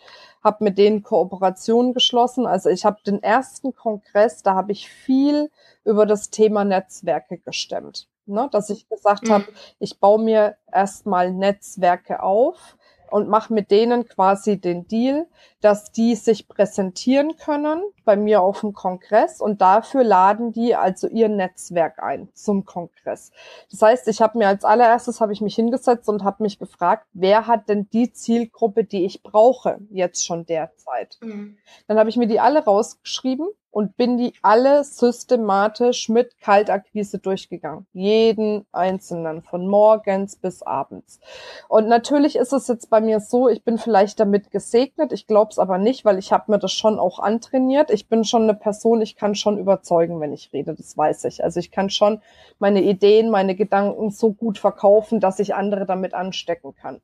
[0.43, 2.47] habe mit denen Kooperationen geschlossen.
[2.47, 5.51] Also ich habe den ersten Kongress, da habe ich viel
[5.85, 8.09] über das Thema Netzwerke gestemmt.
[8.31, 9.33] Ne, dass ich gesagt mhm.
[9.33, 9.45] habe,
[9.79, 12.77] ich baue mir erstmal Netzwerke auf,
[13.11, 15.27] und mache mit denen quasi den Deal,
[15.61, 21.09] dass die sich präsentieren können bei mir auf dem Kongress und dafür laden die also
[21.09, 23.33] ihr Netzwerk ein zum Kongress.
[23.71, 27.07] Das heißt, ich habe mir als allererstes habe ich mich hingesetzt und habe mich gefragt,
[27.13, 31.19] wer hat denn die Zielgruppe, die ich brauche jetzt schon derzeit.
[31.21, 31.59] Mhm.
[31.87, 37.87] Dann habe ich mir die alle rausgeschrieben und bin die alle systematisch mit Kaltakquise durchgegangen.
[37.93, 41.21] Jeden einzelnen, von morgens bis abends.
[41.69, 45.51] Und natürlich ist es jetzt bei mir so, ich bin vielleicht damit gesegnet, ich glaube
[45.51, 47.91] es aber nicht, weil ich habe mir das schon auch antrainiert.
[47.91, 51.45] Ich bin schon eine Person, ich kann schon überzeugen, wenn ich rede, das weiß ich.
[51.45, 52.21] Also ich kann schon
[52.59, 57.01] meine Ideen, meine Gedanken so gut verkaufen, dass ich andere damit anstecken kann.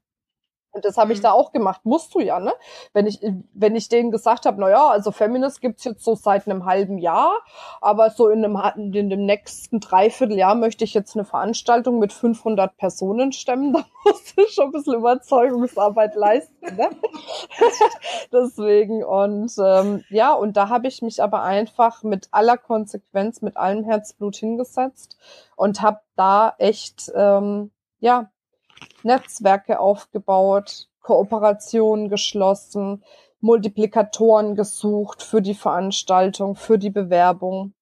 [0.75, 1.23] Und das habe ich mhm.
[1.23, 1.83] da auch gemacht.
[1.85, 2.53] Musst du ja, ne?
[2.93, 3.21] Wenn ich,
[3.55, 6.99] wenn ich denen gesagt habe, na ja, also Feminist gibt's jetzt so seit einem halben
[6.99, 7.33] Jahr,
[7.81, 8.61] aber so in einem,
[8.93, 14.37] in dem nächsten Dreivierteljahr möchte ich jetzt eine Veranstaltung mit 500 Personen stemmen, da musst
[14.37, 16.91] du schon ein bisschen Überzeugungsarbeit leisten, ne?
[18.33, 23.57] Deswegen und ähm, ja, und da habe ich mich aber einfach mit aller Konsequenz, mit
[23.57, 25.17] allem Herzblut hingesetzt
[25.55, 28.31] und habe da echt, ähm, ja,
[29.03, 33.05] Netzwerke aufgebaut, Kooperationen geschlossen,
[33.41, 37.75] Multiplikatoren gesucht für die Veranstaltung, für die Bewerbung.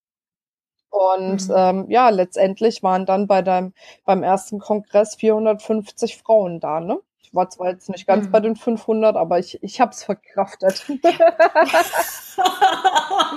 [0.90, 1.54] Und mhm.
[1.56, 3.72] ähm, ja, letztendlich waren dann bei deinem
[4.04, 6.80] beim ersten Kongress 450 Frauen da.
[6.80, 6.98] Ne?
[7.22, 8.30] Ich war zwar jetzt nicht ganz mhm.
[8.30, 10.84] bei den 500, aber ich ich habe es verkraftet.
[10.88, 10.98] Man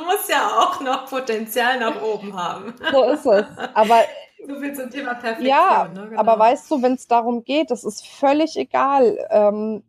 [0.06, 2.74] muss ja auch noch Potenzial nach oben haben.
[2.92, 3.46] So ist es.
[3.74, 4.02] Aber
[4.48, 5.48] so viel zum Thema Perfektion.
[5.48, 6.10] Ja, ne?
[6.10, 6.20] genau.
[6.20, 9.84] aber weißt du, wenn es darum geht, das ist völlig egal, ähm,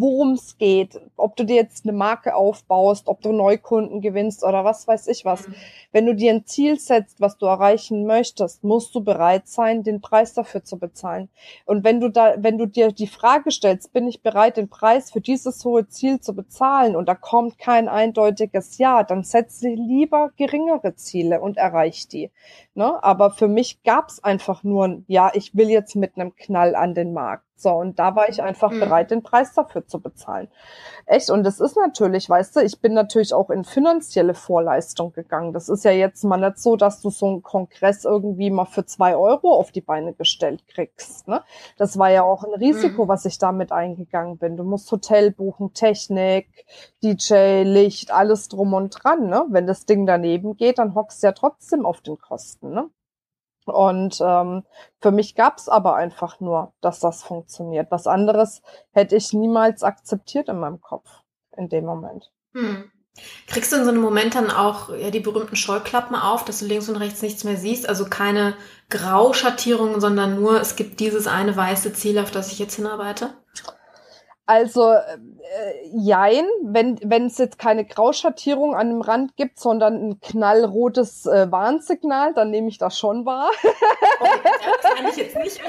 [0.00, 4.64] worum es geht, ob du dir jetzt eine Marke aufbaust, ob du Neukunden gewinnst oder
[4.64, 5.46] was weiß ich was.
[5.46, 5.54] Mhm.
[5.92, 10.00] Wenn du dir ein Ziel setzt, was du erreichen möchtest, musst du bereit sein, den
[10.00, 11.28] Preis dafür zu bezahlen.
[11.66, 15.10] Und wenn du da, wenn du dir die Frage stellst, bin ich bereit, den Preis
[15.10, 20.30] für dieses hohe Ziel zu bezahlen und da kommt kein eindeutiges Ja, dann setze lieber
[20.36, 22.30] geringere Ziele und erreich die.
[22.74, 23.02] Ne?
[23.02, 26.94] Aber für mich gab's einfach nur ein Ja, ich will jetzt mit einem Knall an
[26.94, 27.44] den Markt.
[27.60, 28.80] So, und da war ich einfach mhm.
[28.80, 30.48] bereit, den Preis dafür zu bezahlen.
[31.04, 35.52] Echt, und das ist natürlich, weißt du, ich bin natürlich auch in finanzielle Vorleistung gegangen.
[35.52, 38.86] Das ist ja jetzt mal nicht so, dass du so einen Kongress irgendwie mal für
[38.86, 41.28] zwei Euro auf die Beine gestellt kriegst.
[41.28, 41.42] Ne?
[41.76, 43.08] Das war ja auch ein Risiko, mhm.
[43.08, 44.56] was ich damit eingegangen bin.
[44.56, 46.64] Du musst Hotel buchen, Technik,
[47.02, 49.28] DJ, Licht, alles drum und dran.
[49.28, 49.44] Ne?
[49.50, 52.70] Wenn das Ding daneben geht, dann hockst du ja trotzdem auf den Kosten.
[52.70, 52.88] Ne?
[53.70, 54.64] Und ähm,
[55.00, 57.90] für mich gab es aber einfach nur, dass das funktioniert.
[57.90, 61.08] Was anderes hätte ich niemals akzeptiert in meinem Kopf
[61.56, 62.30] in dem Moment.
[62.54, 62.90] Hm.
[63.46, 66.66] Kriegst du in so einem Moment dann auch ja, die berühmten Scheuklappen auf, dass du
[66.66, 67.88] links und rechts nichts mehr siehst?
[67.88, 68.54] Also keine
[68.88, 73.34] Grauschattierungen, sondern nur, es gibt dieses eine weiße Ziel, auf das ich jetzt hinarbeite?
[74.50, 75.18] Also äh,
[75.92, 82.34] jein, wenn es jetzt keine Grauschattierung an dem Rand gibt, sondern ein knallrotes äh, Warnsignal,
[82.34, 83.50] dann nehme ich das schon wahr.
[84.22, 84.50] Okay,
[84.82, 85.60] das kann ich jetzt nicht.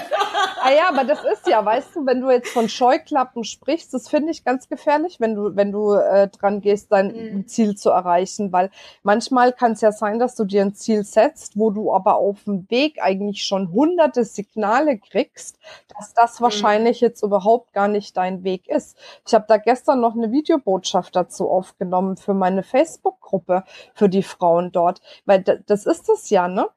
[0.61, 4.09] ah ja, aber das ist ja, weißt du, wenn du jetzt von Scheuklappen sprichst, das
[4.09, 7.47] finde ich ganz gefährlich, wenn du wenn du äh, dran gehst, dein mhm.
[7.47, 8.69] Ziel zu erreichen, weil
[9.03, 12.43] manchmal kann es ja sein, dass du dir ein Ziel setzt, wo du aber auf
[12.43, 15.57] dem Weg eigentlich schon hunderte Signale kriegst,
[15.97, 16.43] dass das mhm.
[16.43, 18.97] wahrscheinlich jetzt überhaupt gar nicht dein Weg ist.
[19.27, 24.71] Ich habe da gestern noch eine Videobotschaft dazu aufgenommen für meine Facebook-Gruppe, für die Frauen
[24.71, 25.01] dort.
[25.25, 26.67] Weil das ist es ja, ne?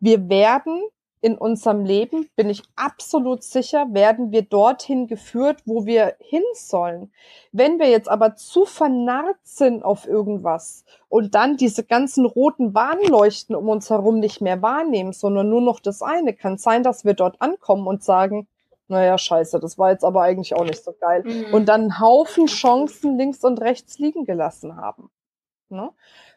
[0.00, 0.82] Wir werden
[1.20, 7.12] in unserem Leben, bin ich absolut sicher, werden wir dorthin geführt, wo wir hin sollen.
[7.50, 13.56] Wenn wir jetzt aber zu vernarrt sind auf irgendwas und dann diese ganzen roten Warnleuchten
[13.56, 17.14] um uns herum nicht mehr wahrnehmen, sondern nur noch das eine, kann sein, dass wir
[17.14, 18.46] dort ankommen und sagen,
[18.88, 21.22] naja, scheiße, das war jetzt aber eigentlich auch nicht so geil.
[21.24, 21.54] Mhm.
[21.54, 25.10] Und dann einen Haufen Chancen links und rechts liegen gelassen haben.
[25.68, 25.90] Ne?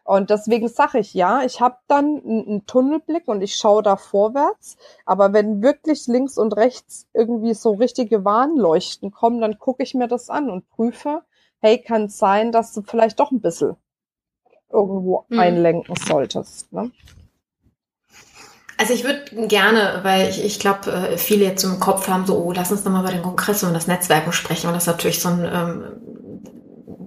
[0.03, 4.77] Und deswegen sage ich ja, ich habe dann einen Tunnelblick und ich schaue da vorwärts.
[5.05, 10.07] Aber wenn wirklich links und rechts irgendwie so richtige Warnleuchten kommen, dann gucke ich mir
[10.07, 11.23] das an und prüfe,
[11.59, 13.77] hey, kann es sein, dass du vielleicht doch ein bisschen
[14.71, 15.39] irgendwo mhm.
[15.39, 16.73] einlenken solltest.
[16.73, 16.91] Ne?
[18.81, 22.35] Also ich würde gerne, weil ich, ich glaube, äh, viele jetzt im Kopf haben so,
[22.35, 25.29] oh, lass uns nochmal bei den Kongressen und das Netzwerken sprechen, und das natürlich so
[25.29, 25.83] ein ähm,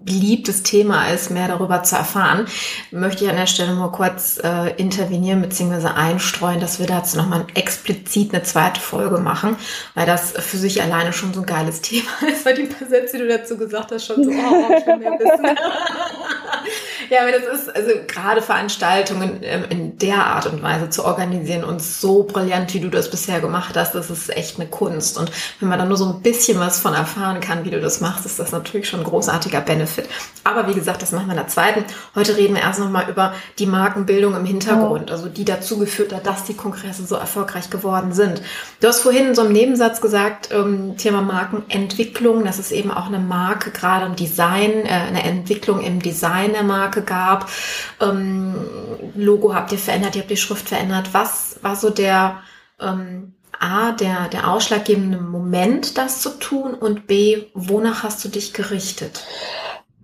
[0.05, 2.47] beliebtes Thema ist, mehr darüber zu erfahren,
[2.93, 5.89] möchte ich an der Stelle nur kurz äh, intervenieren bzw.
[5.89, 9.57] einstreuen, dass wir dazu nochmal explizit eine zweite Folge machen,
[9.97, 13.17] weil das für sich alleine schon so ein geiles Thema ist, weil die paar Sätze,
[13.17, 15.45] die du dazu gesagt hast, schon so, oh, will mehr wissen.
[17.15, 21.63] Ja, aber das ist also gerade Veranstaltungen ähm, in der Art und Weise zu organisieren
[21.63, 25.17] und so brillant, wie du das bisher gemacht hast, das ist echt eine Kunst.
[25.17, 28.01] Und wenn man dann nur so ein bisschen was von erfahren kann, wie du das
[28.01, 30.09] machst, ist das natürlich schon ein großartiger Benefit.
[30.43, 31.85] Aber wie gesagt, das machen wir in der zweiten.
[32.17, 36.27] Heute reden wir erst nochmal über die Markenbildung im Hintergrund, also die dazu geführt hat,
[36.27, 38.43] dass die Kongresse so erfolgreich geworden sind.
[38.81, 43.07] Du hast vorhin in so einem Nebensatz gesagt, ähm, Thema Markenentwicklung, das ist eben auch
[43.07, 47.49] eine Marke, gerade im Design, äh, eine Entwicklung im Design der Marke gab.
[48.01, 48.55] Ähm,
[49.15, 51.13] Logo habt ihr verändert, ihr habt die Schrift verändert.
[51.13, 52.41] Was war so der
[52.81, 58.53] ähm, A, der, der ausschlaggebende Moment, das zu tun und B, wonach hast du dich
[58.53, 59.25] gerichtet?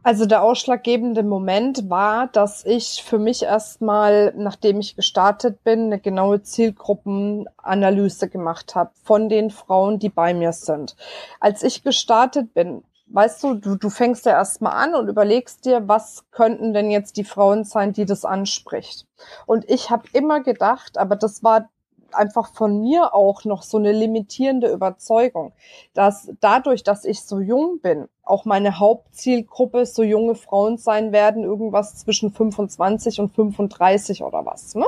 [0.03, 6.01] Also der ausschlaggebende Moment war, dass ich für mich erstmal, nachdem ich gestartet bin, eine
[6.01, 10.97] genaue Zielgruppenanalyse gemacht habe von den Frauen, die bei mir sind.
[11.39, 12.83] Als ich gestartet bin,
[13.13, 17.17] weißt du, du, du fängst ja erstmal an und überlegst dir, was könnten denn jetzt
[17.17, 19.07] die Frauen sein, die das anspricht.
[19.47, 21.69] Und ich habe immer gedacht, aber das war
[22.13, 25.53] einfach von mir auch noch so eine limitierende Überzeugung,
[25.95, 31.45] dass dadurch, dass ich so jung bin, auch meine Hauptzielgruppe so junge Frauen sein werden,
[31.45, 34.87] irgendwas zwischen 25 und 35 oder was, ne?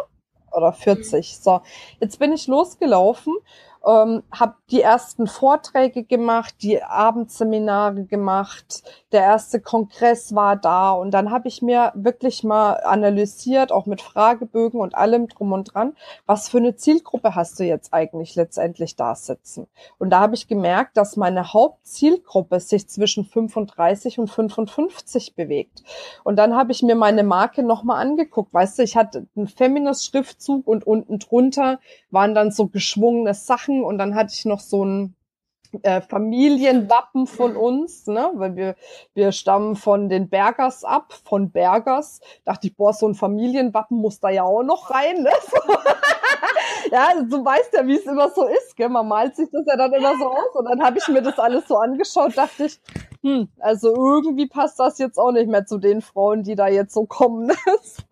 [0.50, 1.38] Oder 40.
[1.38, 1.62] So,
[1.98, 3.34] jetzt bin ich losgelaufen
[3.86, 11.12] ähm, habe die ersten Vorträge gemacht, die Abendseminare gemacht, der erste Kongress war da und
[11.12, 15.94] dann habe ich mir wirklich mal analysiert, auch mit Fragebögen und allem drum und dran,
[16.26, 19.66] was für eine Zielgruppe hast du jetzt eigentlich letztendlich da sitzen?
[19.98, 25.82] Und da habe ich gemerkt, dass meine Hauptzielgruppe sich zwischen 35 und 55 bewegt.
[26.24, 28.52] Und dann habe ich mir meine Marke nochmal angeguckt.
[28.52, 33.98] Weißt du, ich hatte einen Feminist-Schriftzug und unten drunter waren dann so geschwungene Sachen und
[33.98, 35.14] dann hatte ich noch so ein
[35.82, 38.30] äh, Familienwappen von uns, ne?
[38.34, 38.74] weil wir,
[39.14, 42.20] wir stammen von den Bergers ab, von Bergers.
[42.44, 45.22] Dachte ich, boah, so ein Familienwappen muss da ja auch noch rein.
[45.22, 45.30] Ne?
[46.92, 48.76] ja, du weißt ja, wie es immer so ist.
[48.76, 48.88] Gell?
[48.88, 50.54] Man malt sich das ja dann immer so aus.
[50.54, 52.78] Und dann habe ich mir das alles so angeschaut, dachte ich,
[53.22, 56.94] hm, also irgendwie passt das jetzt auch nicht mehr zu den Frauen, die da jetzt
[56.94, 57.50] so kommen.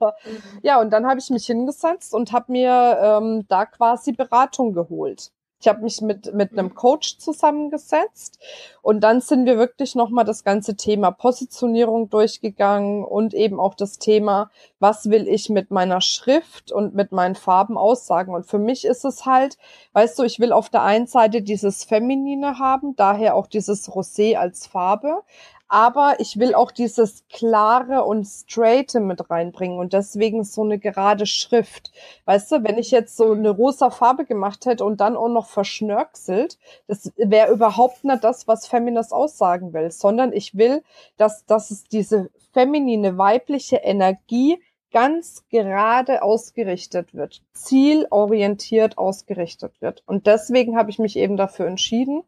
[0.00, 0.60] Mhm.
[0.62, 5.30] ja, und dann habe ich mich hingesetzt und habe mir ähm, da quasi Beratung geholt.
[5.60, 8.38] Ich habe mich mit, mit einem Coach zusammengesetzt
[8.80, 13.98] und dann sind wir wirklich nochmal das ganze Thema Positionierung durchgegangen und eben auch das
[13.98, 18.34] Thema, was will ich mit meiner Schrift und mit meinen Farben aussagen.
[18.34, 19.58] Und für mich ist es halt,
[19.92, 24.36] weißt du, ich will auf der einen Seite dieses Feminine haben, daher auch dieses Rosé
[24.36, 25.22] als Farbe,
[25.70, 31.26] aber ich will auch dieses klare und straighte mit reinbringen und deswegen so eine gerade
[31.26, 31.92] Schrift.
[32.24, 35.46] Weißt du, wenn ich jetzt so eine rosa Farbe gemacht hätte und dann auch noch
[35.46, 36.58] verschnörkselt,
[36.88, 40.82] das wäre überhaupt nicht das, was Feminist aussagen will, sondern ich will,
[41.16, 44.60] dass, dass es diese feminine, weibliche Energie
[44.92, 50.02] ganz gerade ausgerichtet wird, zielorientiert ausgerichtet wird.
[50.06, 52.24] Und deswegen habe ich mich eben dafür entschieden,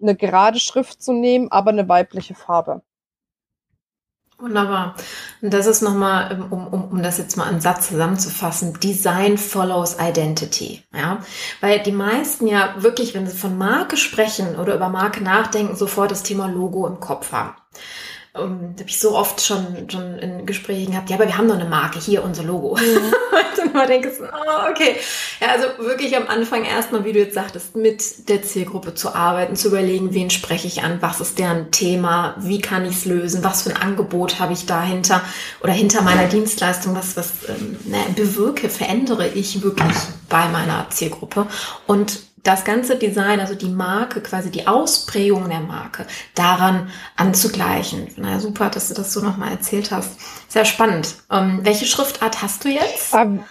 [0.00, 2.82] eine gerade Schrift zu nehmen, aber eine weibliche Farbe.
[4.40, 4.94] Wunderbar.
[5.42, 9.36] Und das ist nochmal, ähm, um, um, um das jetzt mal in Satz zusammenzufassen, Design
[9.36, 10.84] follows Identity.
[10.94, 11.18] Ja,
[11.60, 16.12] weil die meisten ja wirklich, wenn sie von Marke sprechen oder über Marke nachdenken, sofort
[16.12, 17.54] das Thema Logo im Kopf haben
[18.34, 21.48] um, ähm, habe ich so oft schon, schon in Gesprächen gehabt, ja, aber wir haben
[21.48, 22.76] doch eine Marke, hier unser Logo.
[22.76, 22.96] Mhm.
[22.96, 24.96] und dann mal denkst, oh, okay.
[25.40, 29.56] Ja, also wirklich am Anfang erstmal, wie du jetzt sagtest, mit der Zielgruppe zu arbeiten,
[29.56, 33.44] zu überlegen, wen spreche ich an, was ist deren Thema, wie kann ich es lösen,
[33.44, 35.22] was für ein Angebot habe ich dahinter
[35.62, 39.96] oder hinter meiner Dienstleistung, was, was ähm, ne, bewirke, verändere ich wirklich
[40.28, 41.46] bei meiner Zielgruppe
[41.86, 48.08] und das ganze Design, also die Marke, quasi die Ausprägung der Marke, daran anzugleichen.
[48.16, 50.18] Na super, dass du das so nochmal erzählt hast.
[50.48, 51.16] Sehr spannend.
[51.30, 53.12] Ähm, welche Schriftart hast du jetzt?
[53.12, 53.44] Um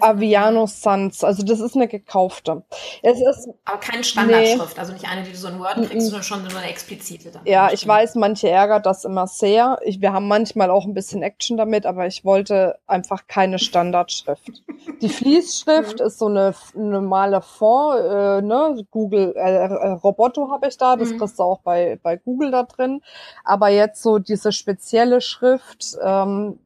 [0.00, 2.62] Aviano Sans, also das ist eine gekaufte.
[3.02, 4.80] Es ist aber keine Standardschrift, nee.
[4.80, 7.30] also nicht eine, die du so in Word kriegst, sondern schon so eine explizite.
[7.30, 9.78] Dann ja, ich weiß, manche ärgert das immer sehr.
[9.84, 14.62] Ich, wir haben manchmal auch ein bisschen Action damit, aber ich wollte einfach keine Standardschrift.
[15.00, 16.06] Die Fließschrift mhm.
[16.06, 21.10] ist so eine normale Font, äh, ne, Google, äh, äh, Roboto habe ich da, das
[21.10, 21.18] mhm.
[21.18, 23.00] kriegst du auch bei, bei Google da drin.
[23.44, 26.58] Aber jetzt so diese spezielle Schrift, ähm,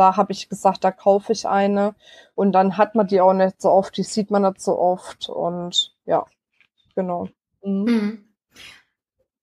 [0.00, 1.94] da habe ich gesagt, da kaufe ich eine.
[2.34, 5.28] Und dann hat man die auch nicht so oft, die sieht man nicht so oft.
[5.28, 6.24] Und ja,
[6.94, 7.28] genau.
[7.62, 7.84] Mhm.
[7.84, 8.24] mhm.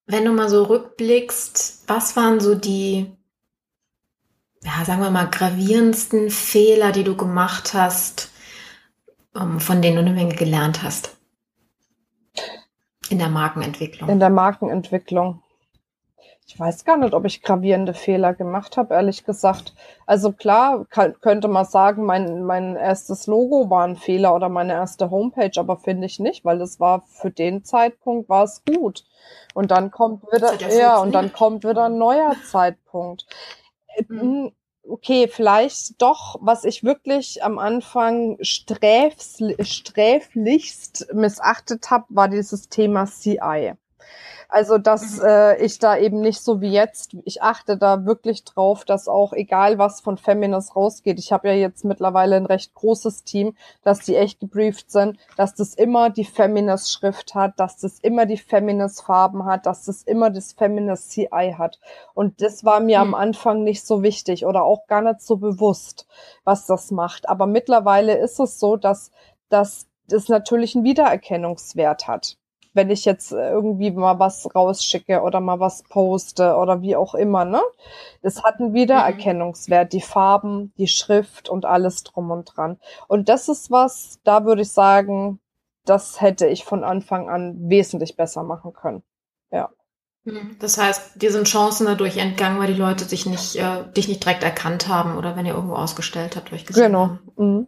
[0.09, 3.11] Wenn du mal so rückblickst, was waren so die,
[4.63, 8.31] ja, sagen wir mal, gravierendsten Fehler, die du gemacht hast,
[9.35, 11.17] ähm, von denen du eine Menge gelernt hast?
[13.09, 14.09] In der Markenentwicklung.
[14.09, 15.43] In der Markenentwicklung
[16.47, 19.73] ich weiß gar nicht, ob ich gravierende Fehler gemacht habe, ehrlich gesagt.
[20.05, 24.71] Also klar, kann, könnte man sagen, mein, mein erstes Logo war ein Fehler oder meine
[24.71, 29.03] erste Homepage, aber finde ich nicht, weil es war für den Zeitpunkt war es gut.
[29.53, 33.25] Und dann kommt wieder, ja, und dann kommt wieder ein neuer Zeitpunkt.
[34.07, 34.53] Mhm.
[34.83, 43.05] Okay, vielleicht doch, was ich wirklich am Anfang sträfs, sträflichst missachtet habe, war dieses Thema
[43.05, 43.73] CI.
[44.49, 45.25] Also, dass mhm.
[45.25, 49.33] äh, ich da eben nicht so wie jetzt, ich achte da wirklich drauf, dass auch
[49.33, 53.99] egal was von Feminist rausgeht, ich habe ja jetzt mittlerweile ein recht großes Team, dass
[53.99, 59.43] die echt gebrieft sind, dass das immer die Feminist-Schrift hat, dass das immer die Feminist-Farben
[59.43, 61.79] hat, dass das immer das Feminist-CI hat.
[62.13, 63.13] Und das war mir mhm.
[63.13, 66.07] am Anfang nicht so wichtig oder auch gar nicht so bewusst,
[66.45, 67.27] was das macht.
[67.27, 69.11] Aber mittlerweile ist es so, dass,
[69.49, 72.37] dass das natürlich einen Wiedererkennungswert hat
[72.77, 77.43] wenn ich jetzt irgendwie mal was rausschicke oder mal was poste oder wie auch immer,
[77.43, 77.61] ne?
[78.21, 82.77] Es hat einen Wiedererkennungswert, die Farben, die Schrift und alles drum und dran.
[83.07, 85.39] Und das ist was, da würde ich sagen,
[85.85, 89.03] das hätte ich von Anfang an wesentlich besser machen können.
[89.51, 89.69] Ja.
[90.23, 90.57] Mhm.
[90.59, 94.23] Das heißt, dir sind Chancen dadurch entgangen, weil die Leute dich nicht, äh, dich nicht
[94.23, 96.99] direkt erkannt haben oder wenn ihr irgendwo ausgestellt habt, genau.
[96.99, 97.19] haben.
[97.35, 97.49] Genau.
[97.49, 97.67] Mhm.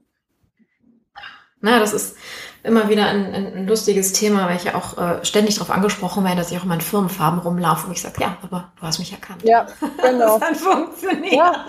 [1.61, 2.15] Na, das ist,
[2.63, 6.23] immer wieder ein, ein, ein lustiges Thema, weil ich ja auch äh, ständig darauf angesprochen
[6.25, 8.99] werde, dass ich auch in meinen Firmenfarben rumlaufe und ich sage, ja, aber du hast
[8.99, 9.43] mich erkannt.
[9.43, 9.65] Ja,
[10.01, 10.37] genau.
[10.37, 11.33] das hat funktioniert.
[11.33, 11.65] Ja.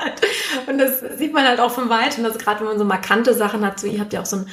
[0.67, 3.65] Und das sieht man halt auch von weitem, dass gerade wenn man so markante Sachen
[3.65, 4.45] hat, so ihr habt ja auch so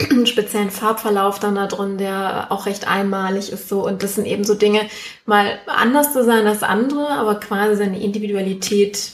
[0.00, 4.26] einen speziellen Farbverlauf dann da drin, der auch recht einmalig ist so und das sind
[4.26, 4.88] eben so Dinge,
[5.26, 9.12] mal anders zu sein als andere, aber quasi seine Individualität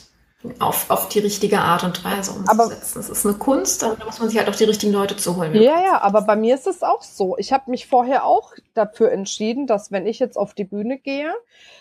[0.59, 2.49] auf, auf die richtige Art und Weise umzusetzen.
[2.49, 5.16] Aber, es ist eine Kunst, aber da muss man sich halt auch die richtigen Leute
[5.16, 5.55] zu holen.
[5.55, 7.36] Ja, ja, aber bei mir ist es auch so.
[7.36, 11.34] Ich habe mich vorher auch dafür entschieden, dass wenn ich jetzt auf die Bühne gehe,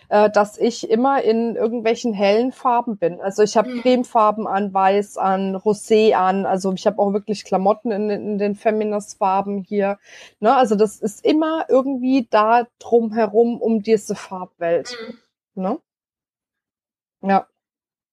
[0.09, 3.21] äh, dass ich immer in irgendwelchen hellen Farben bin.
[3.21, 3.81] Also ich habe mhm.
[3.81, 6.45] Cremefarben an, Weiß an, Rosé an.
[6.45, 9.99] Also ich habe auch wirklich Klamotten in, in den Feminist-Farben hier.
[10.41, 10.53] Ne?
[10.53, 14.97] Also das ist immer irgendwie da drumherum um diese Farbwelt.
[15.55, 15.63] Mhm.
[15.63, 15.79] Ne?
[17.21, 17.47] Ja.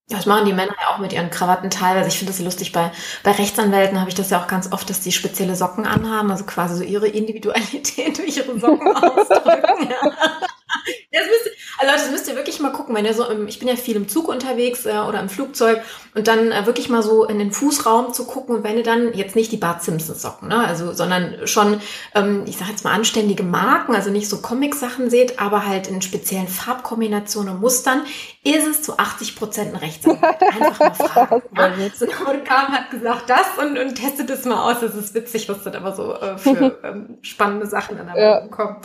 [0.08, 2.08] Das machen die Männer ja auch mit ihren Krawatten teilweise.
[2.08, 2.70] Ich finde das lustig.
[2.70, 2.92] Bei,
[3.24, 6.44] bei Rechtsanwälten habe ich das ja auch ganz oft, dass die spezielle Socken anhaben, also
[6.44, 9.90] quasi so ihre Individualität durch ihre Socken ausdrücken.
[9.90, 10.12] Ja.
[11.10, 13.58] Das müsst, also Leute, das müsst ihr wirklich mal gucken, wenn ihr so im, ich
[13.58, 15.80] bin ja viel im Zug unterwegs äh, oder im Flugzeug
[16.14, 19.12] und dann äh, wirklich mal so in den Fußraum zu gucken und wenn ihr dann
[19.14, 21.80] jetzt nicht die Bart Simpsons Socken, ne, also sondern schon,
[22.14, 26.02] ähm, ich sage jetzt mal anständige Marken, also nicht so Comic-Sachen seht, aber halt in
[26.02, 28.02] speziellen Farbkombinationen und Mustern,
[28.42, 30.40] ist es zu 80 Prozent ein Rechtsanwalt.
[30.60, 31.42] Einfach mal fragen.
[31.56, 31.90] ja?
[31.94, 34.80] So, und kam hat gesagt das und, und testet es mal aus.
[34.80, 38.46] Das ist witzig, was dann aber so äh, für ähm, spannende Sachen an der ja.
[38.48, 38.76] kommen.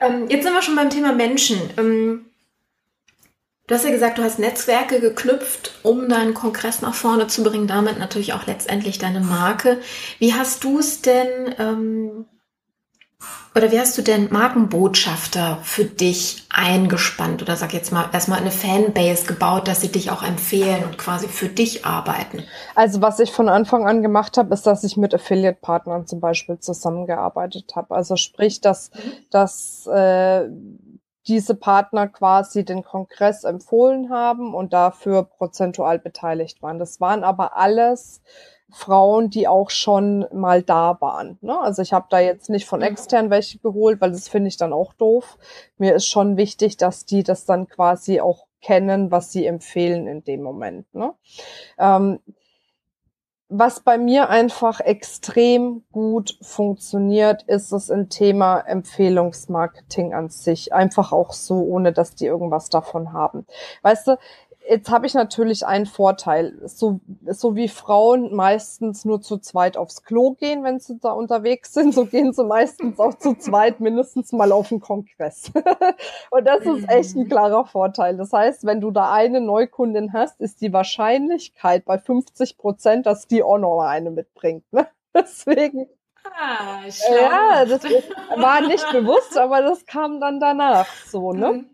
[0.00, 1.58] Ähm, jetzt sind wir schon beim Thema Menschen.
[1.76, 2.29] Ähm,
[3.70, 7.68] du hast ja gesagt, du hast Netzwerke geknüpft, um deinen Kongress nach vorne zu bringen,
[7.68, 9.78] damit natürlich auch letztendlich deine Marke.
[10.18, 12.26] Wie hast du es denn, ähm,
[13.54, 18.50] oder wie hast du denn Markenbotschafter für dich eingespannt oder sag jetzt mal erstmal eine
[18.50, 22.42] Fanbase gebaut, dass sie dich auch empfehlen und quasi für dich arbeiten?
[22.74, 26.58] Also was ich von Anfang an gemacht habe, ist, dass ich mit Affiliate-Partnern zum Beispiel
[26.58, 27.94] zusammengearbeitet habe.
[27.94, 29.12] Also sprich, dass, mhm.
[29.30, 30.48] dass äh,
[31.30, 36.80] diese Partner quasi den Kongress empfohlen haben und dafür prozentual beteiligt waren.
[36.80, 38.20] Das waren aber alles
[38.72, 41.38] Frauen, die auch schon mal da waren.
[41.40, 41.56] Ne?
[41.60, 44.72] Also ich habe da jetzt nicht von extern welche geholt, weil das finde ich dann
[44.72, 45.38] auch doof.
[45.78, 50.24] Mir ist schon wichtig, dass die das dann quasi auch kennen, was sie empfehlen in
[50.24, 50.92] dem Moment.
[50.94, 51.14] Ne?
[51.78, 52.18] Ähm,
[53.50, 60.72] was bei mir einfach extrem gut funktioniert, ist es ein Thema Empfehlungsmarketing an sich.
[60.72, 63.46] Einfach auch so, ohne dass die irgendwas davon haben.
[63.82, 64.18] Weißt du,
[64.70, 66.56] Jetzt habe ich natürlich einen Vorteil.
[66.64, 71.74] So, so wie Frauen meistens nur zu zweit aufs Klo gehen, wenn sie da unterwegs
[71.74, 75.50] sind, so gehen sie meistens auch zu zweit mindestens mal auf den Kongress.
[76.30, 77.28] Und das ist echt ein mhm.
[77.28, 78.16] klarer Vorteil.
[78.16, 83.26] Das heißt, wenn du da eine Neukundin hast, ist die Wahrscheinlichkeit bei 50 Prozent, dass
[83.26, 84.72] die auch noch eine mitbringt.
[84.72, 84.86] Ne?
[85.14, 85.88] Deswegen
[86.38, 87.82] Ah, ja, das
[88.36, 91.64] war nicht bewusst, aber das kam dann danach so, ne?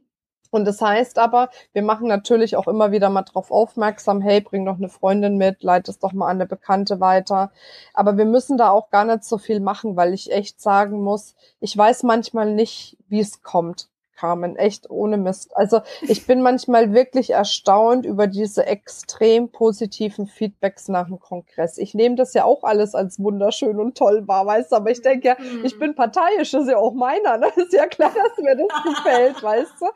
[0.57, 4.65] Und das heißt aber, wir machen natürlich auch immer wieder mal drauf aufmerksam, hey, bring
[4.65, 7.53] doch eine Freundin mit, leite es doch mal an eine Bekannte weiter.
[7.93, 11.35] Aber wir müssen da auch gar nicht so viel machen, weil ich echt sagen muss,
[11.61, 13.91] ich weiß manchmal nicht, wie es kommt.
[14.17, 15.57] Carmen, echt ohne Mist.
[15.57, 21.79] Also ich bin manchmal wirklich erstaunt über diese extrem positiven Feedbacks nach dem Kongress.
[21.79, 25.03] Ich nehme das ja auch alles als wunderschön und toll wahr, weißt du, aber ich
[25.03, 25.81] denke ja, ich mhm.
[25.81, 27.49] bin parteiisch, das ist ja auch meiner, ne?
[27.57, 29.87] ist ja klar, dass mir das gefällt, weißt du.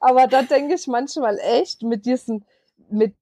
[0.00, 2.44] Aber da denke ich manchmal echt mit diesen,
[2.88, 3.14] mit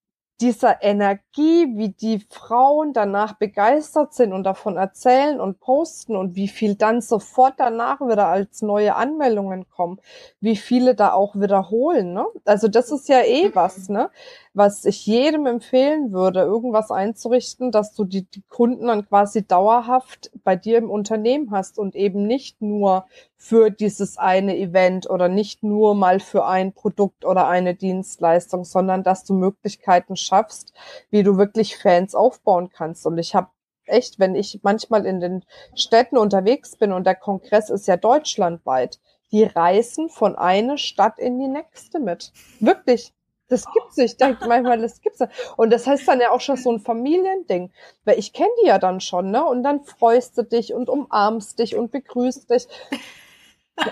[0.43, 6.49] dieser Energie, wie die Frauen danach begeistert sind und davon erzählen und posten und wie
[6.49, 10.01] viel dann sofort danach wieder als neue Anmeldungen kommen,
[10.41, 12.13] wie viele da auch wiederholen.
[12.13, 12.27] Ne?
[12.45, 13.55] Also das ist ja eh mhm.
[13.55, 14.11] was, ne?
[14.53, 20.33] was ich jedem empfehlen würde, irgendwas einzurichten, dass du die, die Kunden dann quasi dauerhaft
[20.43, 23.07] bei dir im Unternehmen hast und eben nicht nur
[23.45, 29.03] für dieses eine Event oder nicht nur mal für ein Produkt oder eine Dienstleistung, sondern
[29.03, 30.73] dass du Möglichkeiten schaffst,
[31.11, 33.05] wie du wirklich Fans aufbauen kannst.
[33.05, 33.49] Und ich habe
[33.85, 39.01] echt, wenn ich manchmal in den Städten unterwegs bin und der Kongress ist ja deutschlandweit,
[39.33, 42.33] die reisen von einer Stadt in die nächste mit.
[42.61, 43.13] Wirklich.
[43.49, 44.13] Das gibt's nicht.
[44.13, 45.33] Ich denke manchmal, das gibt's nicht.
[45.57, 47.73] Und das heißt dann ja auch schon so ein Familiending.
[48.05, 49.45] Weil ich kenne die ja dann schon, ne?
[49.45, 52.69] Und dann freust du dich und umarmst dich und begrüßt dich.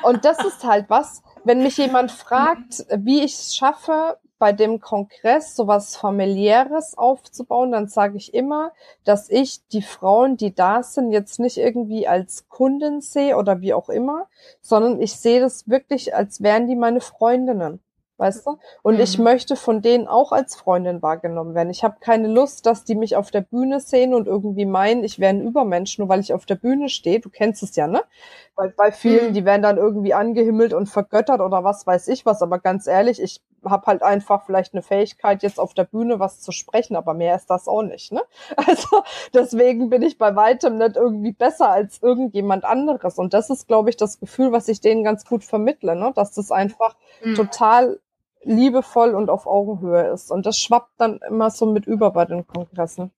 [0.03, 4.81] Und das ist halt was, wenn mich jemand fragt, wie ich es schaffe, bei dem
[4.81, 8.73] Kongress sowas familiäres aufzubauen, dann sage ich immer,
[9.05, 13.75] dass ich die Frauen, die da sind, jetzt nicht irgendwie als Kunden sehe oder wie
[13.75, 14.29] auch immer,
[14.63, 17.81] sondern ich sehe das wirklich, als wären die meine Freundinnen
[18.21, 18.59] weißt du?
[18.83, 19.01] Und mhm.
[19.01, 21.71] ich möchte von denen auch als Freundin wahrgenommen werden.
[21.71, 25.19] Ich habe keine Lust, dass die mich auf der Bühne sehen und irgendwie meinen, ich
[25.19, 27.21] wäre ein Übermensch, nur weil ich auf der Bühne stehe.
[27.21, 28.03] Du kennst es ja, ne?
[28.55, 29.33] Weil bei vielen, mhm.
[29.33, 32.43] die werden dann irgendwie angehimmelt und vergöttert oder was weiß ich was.
[32.43, 36.41] Aber ganz ehrlich, ich habe halt einfach vielleicht eine Fähigkeit, jetzt auf der Bühne was
[36.41, 38.23] zu sprechen, aber mehr ist das auch nicht, ne?
[38.57, 39.03] Also
[39.35, 43.19] deswegen bin ich bei weitem nicht irgendwie besser als irgendjemand anderes.
[43.19, 46.13] Und das ist, glaube ich, das Gefühl, was ich denen ganz gut vermittle, ne?
[46.15, 47.35] Dass das einfach mhm.
[47.35, 47.99] total
[48.43, 50.31] liebevoll und auf Augenhöhe ist.
[50.31, 53.11] Und das schwappt dann immer so mit über bei den Kongressen.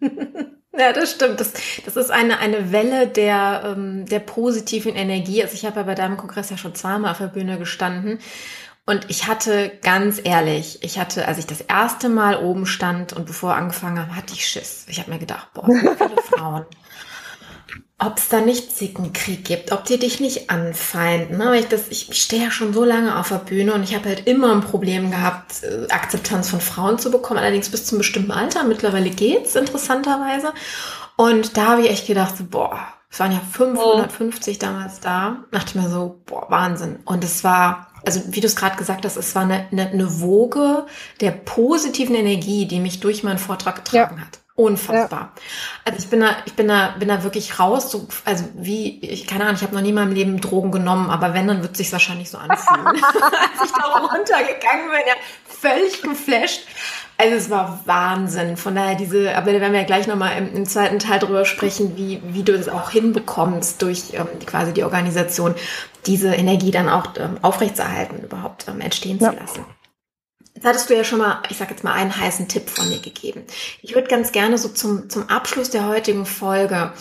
[0.76, 1.38] Ja, das stimmt.
[1.38, 1.52] Das,
[1.84, 5.40] das ist eine, eine Welle der, ähm, der positiven Energie.
[5.40, 8.18] Also ich habe ja bei deinem Kongress ja schon zweimal auf der Bühne gestanden.
[8.84, 13.24] Und ich hatte ganz ehrlich, ich hatte, als ich das erste Mal oben stand und
[13.24, 14.84] bevor angefangen habe, hatte ich Schiss.
[14.88, 16.66] Ich habe mir gedacht, boah, wie viele Frauen
[17.98, 21.38] ob es da nicht Zickenkrieg gibt, ob die dich nicht anfeinden.
[21.38, 21.58] Ne?
[21.58, 24.26] Ich, das, ich, stehe ja schon so lange auf der Bühne und ich habe halt
[24.26, 28.64] immer ein Problem gehabt, äh, Akzeptanz von Frauen zu bekommen, allerdings bis zum bestimmten Alter.
[28.64, 30.52] Mittlerweile geht's interessanterweise.
[31.16, 34.60] Und da habe ich echt gedacht, so, boah, es waren ja 550 oh.
[34.60, 35.44] damals da.
[35.52, 36.98] Dachte ich mir so, boah, Wahnsinn.
[37.04, 40.20] Und es war, also wie du es gerade gesagt hast, es war eine, eine, eine
[40.20, 40.86] Woge
[41.20, 44.22] der positiven Energie, die mich durch meinen Vortrag getragen ja.
[44.26, 44.40] hat.
[44.56, 45.32] Unfassbar.
[45.34, 45.42] Ja.
[45.84, 47.90] Also ich bin da, ich bin da, bin da wirklich raus.
[47.90, 51.10] So, also wie, ich keine Ahnung, ich habe noch nie in meinem Leben Drogen genommen,
[51.10, 52.86] aber wenn, dann wird sich wahrscheinlich so anfühlen.
[52.86, 56.68] Als ich da runtergegangen bin, ja, völlig geflasht.
[57.16, 58.56] Also es war Wahnsinn.
[58.56, 61.44] Von daher diese, aber da werden wir ja gleich nochmal im, im zweiten Teil drüber
[61.44, 65.56] sprechen, wie, wie du das auch hinbekommst durch ähm, quasi die Organisation,
[66.06, 69.30] diese Energie dann auch ähm, aufrechtzuerhalten, überhaupt ähm, entstehen ja.
[69.30, 69.64] zu lassen.
[70.54, 73.00] Jetzt hattest du ja schon mal, ich sag jetzt mal, einen heißen Tipp von mir
[73.00, 73.42] gegeben.
[73.82, 76.92] Ich würde ganz gerne so zum, zum Abschluss der heutigen Folge,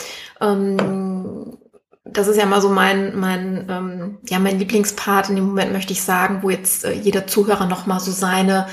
[0.42, 1.58] ähm,
[2.06, 5.94] das ist ja mal so mein, mein, ähm, ja, mein Lieblingspart in dem Moment, möchte
[5.94, 8.68] ich sagen, wo jetzt äh, jeder Zuhörer nochmal so seine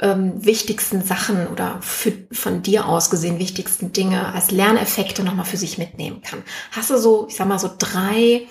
[0.00, 5.56] ähm, wichtigsten Sachen oder für, von dir aus gesehen wichtigsten Dinge als Lerneffekte nochmal für
[5.56, 6.42] sich mitnehmen kann.
[6.70, 8.46] Hast du so, ich sag mal, so drei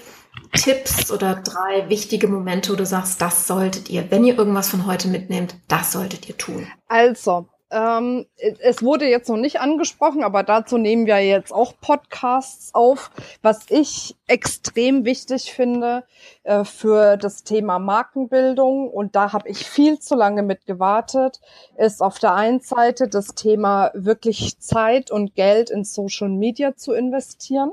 [0.53, 4.85] Tipps oder drei wichtige Momente, wo du sagst, das solltet ihr, wenn ihr irgendwas von
[4.85, 6.67] heute mitnehmt, das solltet ihr tun?
[6.87, 12.73] Also, ähm, es wurde jetzt noch nicht angesprochen, aber dazu nehmen wir jetzt auch Podcasts
[12.73, 13.11] auf.
[13.41, 16.03] Was ich extrem wichtig finde
[16.43, 21.41] äh, für das Thema Markenbildung, und da habe ich viel zu lange mit gewartet,
[21.77, 26.93] ist auf der einen Seite das Thema wirklich Zeit und Geld in Social Media zu
[26.93, 27.71] investieren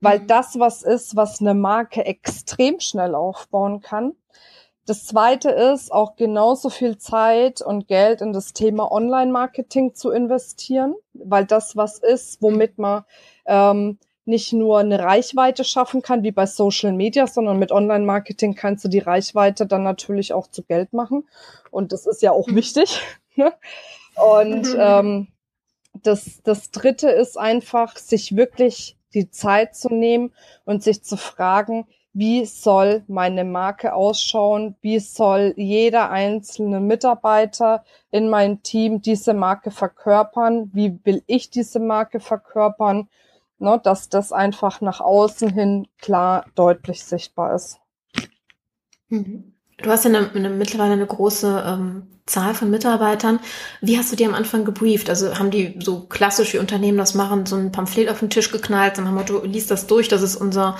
[0.00, 0.26] weil mhm.
[0.26, 4.12] das was ist, was eine Marke extrem schnell aufbauen kann.
[4.86, 10.94] Das zweite ist, auch genauso viel Zeit und Geld in das Thema Online-Marketing zu investieren,
[11.12, 13.04] weil das was ist, womit man
[13.46, 18.84] ähm, nicht nur eine Reichweite schaffen kann, wie bei Social Media, sondern mit Online-Marketing kannst
[18.84, 21.26] du die Reichweite dann natürlich auch zu Geld machen.
[21.70, 22.56] Und das ist ja auch mhm.
[22.56, 23.00] wichtig.
[23.38, 23.52] Ne?
[24.16, 24.78] und mhm.
[24.78, 25.28] ähm,
[25.92, 30.32] das, das Dritte ist einfach, sich wirklich die Zeit zu nehmen
[30.64, 31.86] und sich zu fragen,
[32.18, 34.74] wie soll meine Marke ausschauen?
[34.80, 40.70] Wie soll jeder einzelne Mitarbeiter in meinem Team diese Marke verkörpern?
[40.72, 43.08] Wie will ich diese Marke verkörpern?
[43.58, 47.80] Ne, dass das einfach nach außen hin klar deutlich sichtbar ist.
[49.08, 49.52] Mhm.
[49.76, 53.38] Du hast ja eine, eine, mittlerweile eine große ähm, Zahl von Mitarbeitern.
[53.80, 55.08] Wie hast du die am Anfang gebrieft?
[55.08, 58.50] Also haben die so klassisch wie Unternehmen das machen, so ein Pamphlet auf den Tisch
[58.50, 60.76] geknallt, dann haben du liest das durch, das ist unser,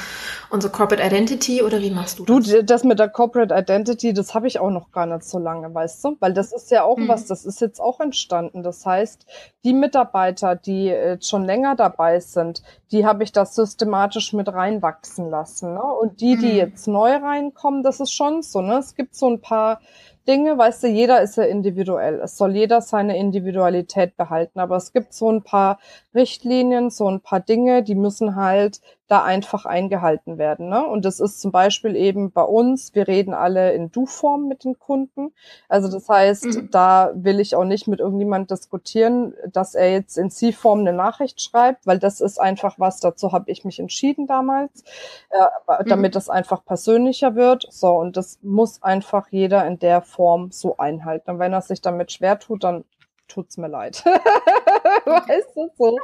[0.50, 2.48] unsere Corporate Identity oder wie machst du das?
[2.48, 5.72] Du, das mit der Corporate Identity, das habe ich auch noch gar nicht so lange,
[5.72, 6.16] weißt du?
[6.18, 7.06] Weil das ist ja auch mhm.
[7.06, 8.64] was, das ist jetzt auch entstanden.
[8.64, 9.24] Das heißt,
[9.64, 15.30] die Mitarbeiter, die jetzt schon länger dabei sind, die habe ich das systematisch mit reinwachsen
[15.30, 15.74] lassen.
[15.74, 15.82] Ne?
[15.82, 16.58] Und die, die mhm.
[16.58, 18.60] jetzt neu reinkommen, das ist schon so.
[18.62, 18.78] Ne?
[18.78, 19.80] Es gibt so ein paar
[20.26, 22.20] Dinge, weißt du, jeder ist ja individuell.
[22.20, 24.58] Es soll jeder seine Individualität behalten.
[24.58, 25.78] Aber es gibt so ein paar
[26.14, 30.68] Richtlinien, so ein paar Dinge, die müssen halt da einfach eingehalten werden.
[30.68, 30.84] Ne?
[30.84, 34.78] Und das ist zum Beispiel eben bei uns, wir reden alle in Du-Form mit den
[34.78, 35.32] Kunden.
[35.68, 36.70] Also das heißt, mhm.
[36.72, 41.40] da will ich auch nicht mit irgendjemand diskutieren, dass er jetzt in Sie-Form eine Nachricht
[41.40, 44.82] schreibt, weil das ist einfach was, dazu habe ich mich entschieden damals,
[45.30, 46.14] äh, damit mhm.
[46.14, 47.66] das einfach persönlicher wird.
[47.70, 51.30] So, und das muss einfach jeder in der Form so einhalten.
[51.30, 52.84] Und wenn er sich damit schwer tut, dann
[53.28, 54.04] tut's mir leid.
[55.04, 55.98] weißt du, so.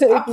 [0.00, 0.26] Ja,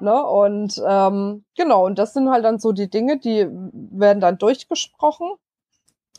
[0.00, 0.26] ne?
[0.26, 5.34] Und ähm, genau, und das sind halt dann so die Dinge, die werden dann durchgesprochen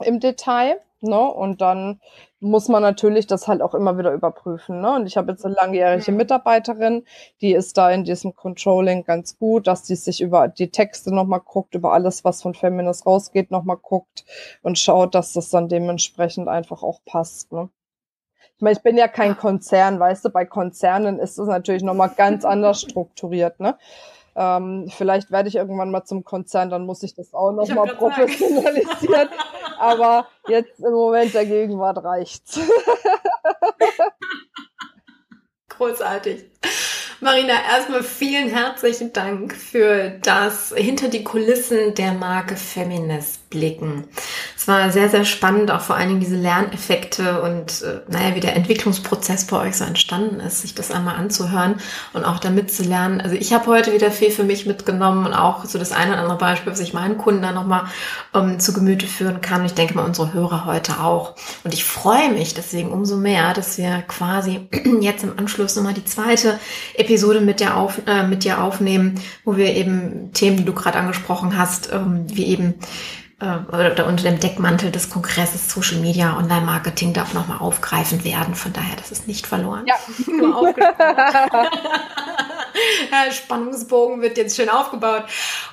[0.03, 0.81] im Detail.
[1.01, 1.19] Ne?
[1.19, 1.99] Und dann
[2.39, 4.81] muss man natürlich das halt auch immer wieder überprüfen.
[4.81, 4.95] Ne?
[4.95, 7.05] Und ich habe jetzt eine langjährige Mitarbeiterin,
[7.41, 11.41] die ist da in diesem Controlling ganz gut, dass die sich über die Texte nochmal
[11.41, 14.25] guckt, über alles, was von Feminist rausgeht, nochmal guckt
[14.61, 17.51] und schaut, dass das dann dementsprechend einfach auch passt.
[17.51, 17.69] Ne?
[18.57, 22.11] Ich meine, ich bin ja kein Konzern, weißt du, bei Konzernen ist es natürlich nochmal
[22.15, 23.77] ganz anders strukturiert, ne?
[24.37, 29.29] Ähm, vielleicht werde ich irgendwann mal zum Konzern, dann muss ich das auch nochmal professionalisieren.
[29.79, 32.59] Aber jetzt im Moment der Gegenwart reicht's.
[35.69, 36.45] Großartig.
[37.21, 44.03] Marina, erstmal vielen herzlichen Dank für das hinter die Kulissen der Marke Feminist blicken.
[44.57, 48.41] Es war sehr, sehr spannend, auch vor allen Dingen diese Lerneffekte und äh, naja, wie
[48.41, 51.75] der Entwicklungsprozess bei euch so entstanden ist, sich das einmal anzuhören
[52.13, 53.21] und auch damit zu lernen.
[53.21, 56.21] Also ich habe heute wieder viel für mich mitgenommen und auch so das eine oder
[56.21, 57.83] andere Beispiel, was ich meinen Kunden dann nochmal
[58.33, 59.65] ähm, zu Gemüte führen kann.
[59.65, 61.35] Ich denke mal, unsere Hörer heute auch.
[61.63, 64.67] Und ich freue mich deswegen umso mehr, dass wir quasi
[64.99, 66.59] jetzt im Anschluss nochmal die zweite
[66.95, 70.97] Episode mit dir, auf, äh, mit dir aufnehmen, wo wir eben Themen, die du gerade
[70.97, 72.75] angesprochen hast, ähm, wie eben
[73.39, 78.55] äh, oder unter dem Deckmantel des Kongresses Social Media Online Marketing darf nochmal aufgreifen werden.
[78.55, 79.85] Von daher, das ist nicht verloren.
[79.87, 79.95] Ja.
[83.31, 85.23] Spannungsbogen wird jetzt schön aufgebaut.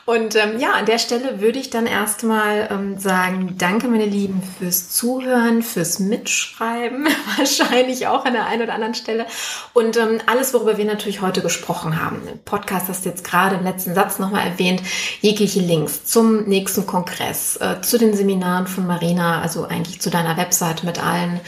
[0.05, 4.43] Und ähm, ja, an der Stelle würde ich dann erstmal ähm, sagen, danke meine Lieben
[4.59, 9.27] fürs Zuhören, fürs Mitschreiben, wahrscheinlich auch an der einen oder anderen Stelle.
[9.75, 12.23] Und ähm, alles, worüber wir natürlich heute gesprochen haben.
[12.31, 14.83] Im Podcast hast du jetzt gerade im letzten Satz nochmal erwähnt,
[15.21, 20.37] jegliche Links zum nächsten Kongress, äh, zu den Seminaren von Marina, also eigentlich zu deiner
[20.37, 21.41] Website mit allen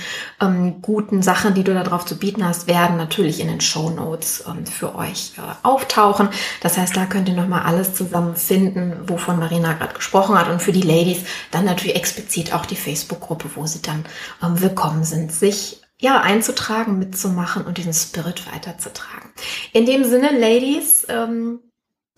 [0.44, 3.90] ähm, guten Sachen, die du da drauf zu bieten hast, werden natürlich in den Show
[3.90, 6.28] Notes ähm, für euch äh, auftauchen.
[6.60, 10.48] Das heißt, da könnt ihr nochmal alles zusammen finden, wovon Marina gerade gesprochen hat.
[10.48, 14.04] Und für die Ladies dann natürlich explizit auch die Facebook-Gruppe, wo sie dann
[14.42, 19.30] ähm, willkommen sind, sich ja, einzutragen, mitzumachen und diesen Spirit weiterzutragen.
[19.72, 21.60] In dem Sinne, Ladies, ähm,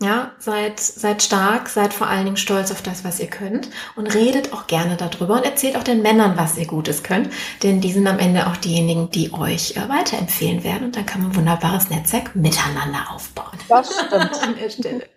[0.02, 4.12] ja, seid, seid stark, seid vor allen Dingen stolz auf das, was ihr könnt und
[4.14, 7.32] redet auch gerne darüber und erzählt auch den Männern, was ihr Gutes könnt,
[7.62, 11.22] denn die sind am Ende auch diejenigen, die euch äh, weiterempfehlen werden und dann kann
[11.22, 13.58] man ein wunderbares Netzwerk miteinander aufbauen.
[13.68, 14.34] Das stimmt.
[14.42, 15.08] An der Stelle.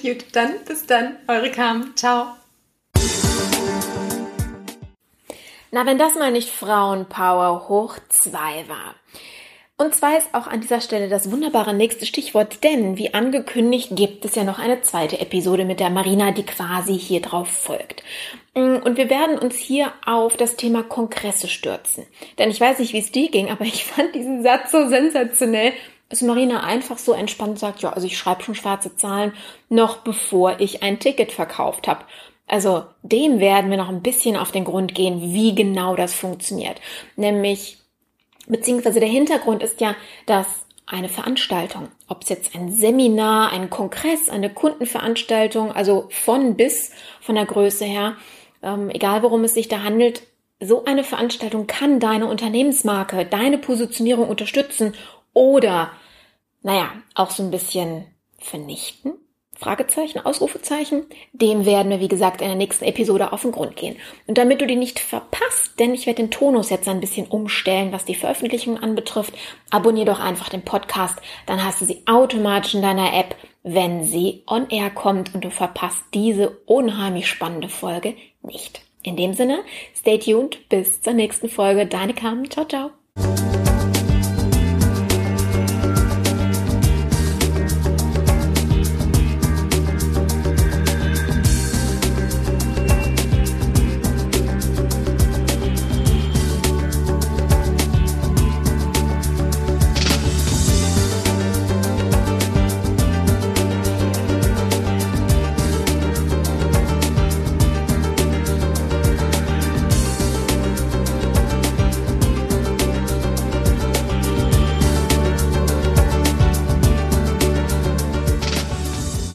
[0.00, 1.94] Gut, dann bis dann, eure Carmen.
[1.96, 2.28] Ciao.
[5.70, 8.94] Na, wenn das mal nicht Frauenpower hoch zwei war.
[9.78, 14.24] Und zwar ist auch an dieser Stelle das wunderbare nächste Stichwort, denn wie angekündigt gibt
[14.24, 18.02] es ja noch eine zweite Episode mit der Marina, die quasi hier drauf folgt.
[18.54, 22.06] Und wir werden uns hier auf das Thema Kongresse stürzen.
[22.38, 25.74] Denn ich weiß nicht, wie es dir ging, aber ich fand diesen Satz so sensationell,
[26.08, 29.34] dass Marina einfach so entspannt sagt, ja, also ich schreibe schon schwarze Zahlen,
[29.68, 32.04] noch bevor ich ein Ticket verkauft habe.
[32.46, 36.80] Also dem werden wir noch ein bisschen auf den Grund gehen, wie genau das funktioniert.
[37.16, 37.78] Nämlich
[38.46, 44.28] Beziehungsweise der Hintergrund ist ja, dass eine Veranstaltung, ob es jetzt ein Seminar, ein Kongress,
[44.28, 48.16] eine Kundenveranstaltung, also von bis von der Größe her,
[48.62, 50.22] ähm, egal worum es sich da handelt,
[50.60, 54.94] so eine Veranstaltung kann deine Unternehmensmarke, deine Positionierung unterstützen
[55.32, 55.90] oder,
[56.62, 58.06] naja, auch so ein bisschen
[58.38, 59.14] vernichten.
[59.58, 61.06] Fragezeichen, Ausrufezeichen.
[61.32, 63.96] Dem werden wir, wie gesagt, in der nächsten Episode auf den Grund gehen.
[64.26, 67.92] Und damit du die nicht verpasst, denn ich werde den Tonus jetzt ein bisschen umstellen,
[67.92, 69.34] was die Veröffentlichung anbetrifft,
[69.70, 74.42] abonnier doch einfach den Podcast, dann hast du sie automatisch in deiner App, wenn sie
[74.46, 78.82] on air kommt und du verpasst diese unheimlich spannende Folge nicht.
[79.02, 79.60] In dem Sinne,
[79.94, 81.86] stay tuned, bis zur nächsten Folge.
[81.86, 82.90] Deine Carmen, ciao, ciao.